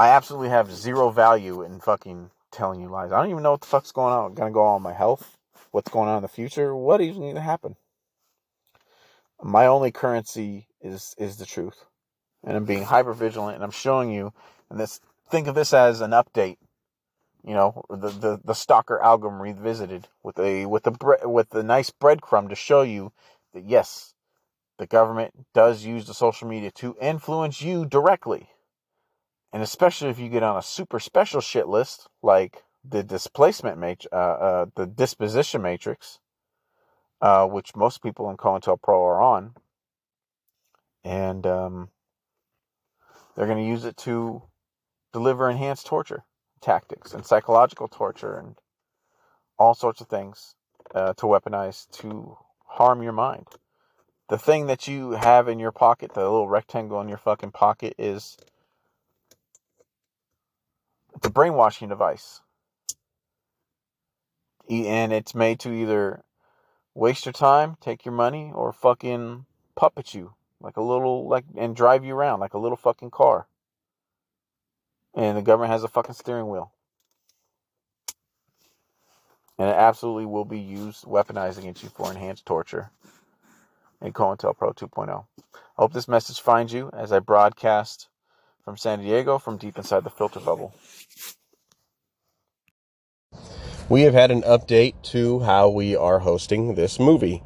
[0.01, 3.13] I absolutely have zero value in fucking telling you lies.
[3.13, 4.27] I don't even know what the fuck's going on.
[4.31, 5.37] I'm gonna go on my health,
[5.73, 7.77] what's going on in the future, what even going to happen.
[9.43, 11.85] My only currency is is the truth,
[12.43, 14.33] and I'm being hyper vigilant, and I'm showing you.
[14.71, 16.57] And this, think of this as an update
[17.45, 21.63] you know, the, the, the stalker algorithm revisited with a with a bre- with a
[21.63, 23.13] nice breadcrumb to show you
[23.55, 24.15] that yes,
[24.79, 28.49] the government does use the social media to influence you directly,
[29.53, 34.13] and especially if you get on a super special shit list like the displacement matrix,
[34.13, 36.19] uh, uh, the disposition matrix,
[37.21, 39.55] uh, which most people in COINTELPRO are on,
[41.05, 41.89] and um,
[43.37, 44.43] they're going to use it to
[45.13, 46.25] deliver enhanced torture
[46.61, 48.57] tactics and psychological torture and
[49.59, 50.55] all sorts of things
[50.95, 52.37] uh, to weaponize to
[52.67, 53.47] harm your mind.
[54.29, 57.95] The thing that you have in your pocket, the little rectangle in your fucking pocket,
[57.99, 58.37] is
[61.21, 62.41] it's a brainwashing device.
[64.71, 66.25] And it's made to either
[66.95, 69.45] waste your time, take your money, or fucking
[69.77, 73.47] puppet you like a little like and drive you around like a little fucking car
[75.15, 76.73] and the government has a fucking steering wheel.
[79.59, 82.91] And it absolutely will be used, weaponized against you for enhanced torture
[84.01, 85.25] in COINTELPRO 2.0.
[85.39, 88.09] I hope this message finds you as I broadcast
[88.65, 90.75] from San Diego from deep inside the filter bubble.
[93.89, 97.43] We have had an update to how we are hosting this movie.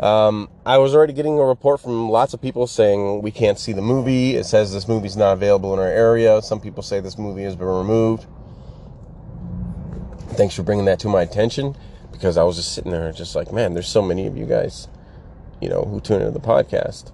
[0.00, 3.72] Um, I was already getting a report from lots of people saying we can't see
[3.72, 4.34] the movie.
[4.34, 6.40] It says this movie's not available in our area.
[6.42, 8.26] Some people say this movie has been removed.
[10.30, 11.76] Thanks for bringing that to my attention
[12.10, 14.88] because I was just sitting there just like, man, there's so many of you guys,
[15.60, 17.12] you know, who tune into the podcast.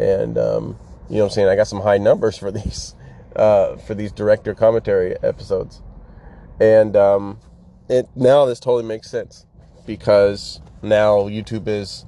[0.00, 0.78] And, um,
[1.12, 1.48] you know what I'm saying?
[1.48, 2.94] I got some high numbers for these,
[3.36, 5.82] uh, for these director commentary episodes.
[6.58, 7.38] And, um,
[7.88, 9.44] it, now this totally makes sense
[9.84, 12.06] because now YouTube has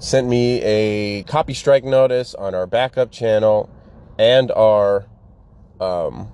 [0.00, 3.70] sent me a copy strike notice on our backup channel
[4.18, 5.06] and our
[5.80, 6.28] um,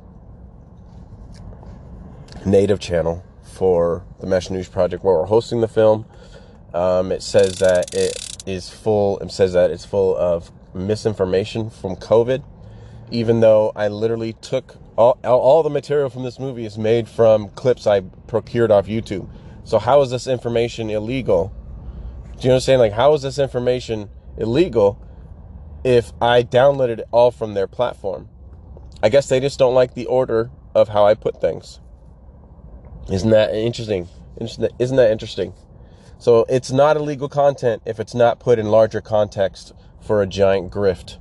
[2.46, 6.06] native channel for the Mesh News Project where we're hosting the film.
[6.72, 9.18] Um, it says that it is full.
[9.18, 12.44] It says that it's full of misinformation from COVID.
[13.10, 17.48] Even though I literally took all, all the material from this movie is made from
[17.50, 19.28] clips I procured off YouTube.
[19.64, 21.52] So how is this information illegal?
[22.40, 22.80] Do you understand?
[22.80, 25.00] Like, how is this information illegal
[25.84, 28.28] if I downloaded it all from their platform?
[29.02, 31.80] I guess they just don't like the order of how I put things.
[33.10, 34.08] Isn't that interesting?
[34.40, 35.52] Isn't that interesting?
[36.18, 39.72] So it's not illegal content if it's not put in larger context
[40.04, 41.18] for a giant grift.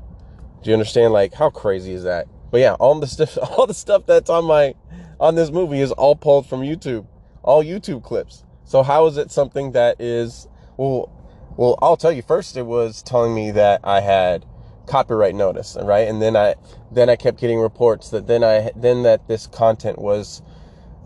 [0.61, 1.13] Do you understand?
[1.13, 2.27] Like, how crazy is that?
[2.51, 4.75] But yeah, all the stuff, all the stuff that's on my,
[5.19, 7.07] on this movie is all pulled from YouTube
[7.43, 8.43] all YouTube clips.
[8.65, 11.09] So how is it something that is well?
[11.55, 12.57] Well, I'll tell you first.
[12.57, 14.45] It was telling me that I had
[14.87, 16.07] copyright notice, right?
[16.07, 16.55] And then I
[16.91, 20.41] then I kept getting reports that then I then that this content was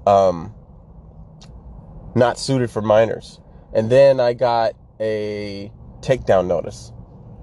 [0.05, 0.53] um,
[2.15, 3.41] not suited for minors,
[3.73, 6.93] and then I got a takedown notice,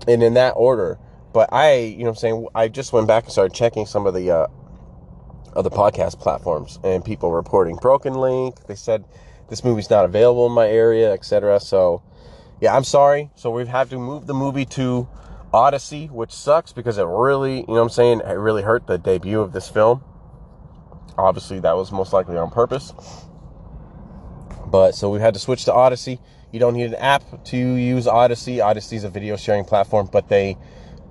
[0.07, 0.99] and in that order.
[1.33, 4.15] But I, you know, I'm saying I just went back and started checking some of
[4.15, 4.47] the uh,
[5.57, 8.67] other podcast platforms and people reporting broken link.
[8.67, 9.05] They said
[9.49, 11.61] this movie's not available in my area, etc.
[11.61, 12.03] So,
[12.61, 13.31] yeah, I'm sorry.
[13.35, 15.09] So we've had to move the movie to
[15.53, 19.41] Odysee, which sucks because it really, you know I'm saying, it really hurt the debut
[19.41, 20.03] of this film.
[21.17, 22.93] Obviously, that was most likely on purpose.
[24.67, 26.19] But so we had to switch to Odysee.
[26.55, 28.61] You don't need an app to use Odysee.
[28.61, 30.57] Odysee is a video sharing platform, but they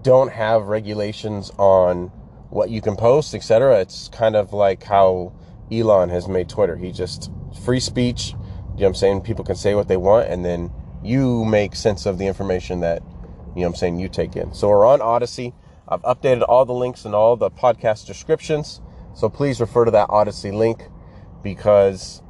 [0.02, 2.08] don't have regulations on
[2.50, 3.82] what you can post, etc.
[3.82, 5.34] It's kind of like how
[5.70, 6.78] Elon has made Twitter.
[6.78, 7.30] He just
[7.66, 8.30] free speech.
[8.30, 8.40] You know
[8.76, 9.22] what I'm saying?
[9.24, 10.72] People can say what they want, and then
[11.04, 14.54] you make sense of the information that you know what I'm saying you take in.
[14.54, 15.54] So we're on Odysee.
[15.90, 18.80] I've updated all the links and all the podcast descriptions.
[19.14, 20.88] So please refer to that Odysee link
[21.44, 22.24] because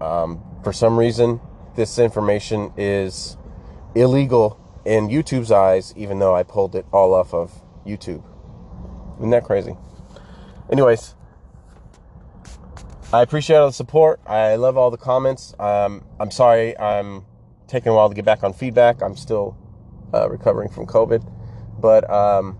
[0.00, 1.40] um, for some reason
[1.80, 3.38] this information is
[3.94, 8.22] illegal in YouTube's eyes, even though I pulled it all off of YouTube.
[9.16, 9.74] Isn't that crazy?
[10.70, 11.14] Anyways,
[13.14, 14.20] I appreciate all the support.
[14.26, 15.54] I love all the comments.
[15.58, 17.24] Um, I'm sorry I'm
[17.66, 19.02] taking a while to get back on feedback.
[19.02, 19.56] I'm still
[20.12, 21.26] uh, recovering from COVID.
[21.80, 22.58] But um,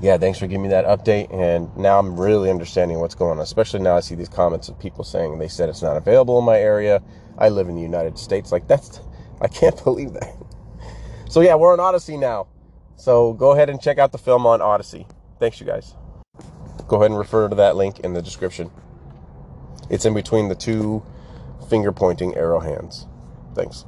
[0.00, 1.32] yeah, thanks for giving me that update.
[1.32, 4.76] And now I'm really understanding what's going on, especially now I see these comments of
[4.80, 7.00] people saying they said it's not available in my area.
[7.38, 8.52] I live in the United States.
[8.52, 9.00] Like, that's,
[9.40, 10.36] I can't believe that.
[11.28, 12.48] So, yeah, we're on Odysee now.
[12.96, 15.06] So, go ahead and check out the film on Odysee.
[15.40, 15.94] Thanks, you guys.
[16.88, 18.70] Go ahead and refer to that link in the description.
[19.90, 21.04] It's in between the two
[21.70, 23.06] finger pointing arrow hands.
[23.54, 23.84] Thanks.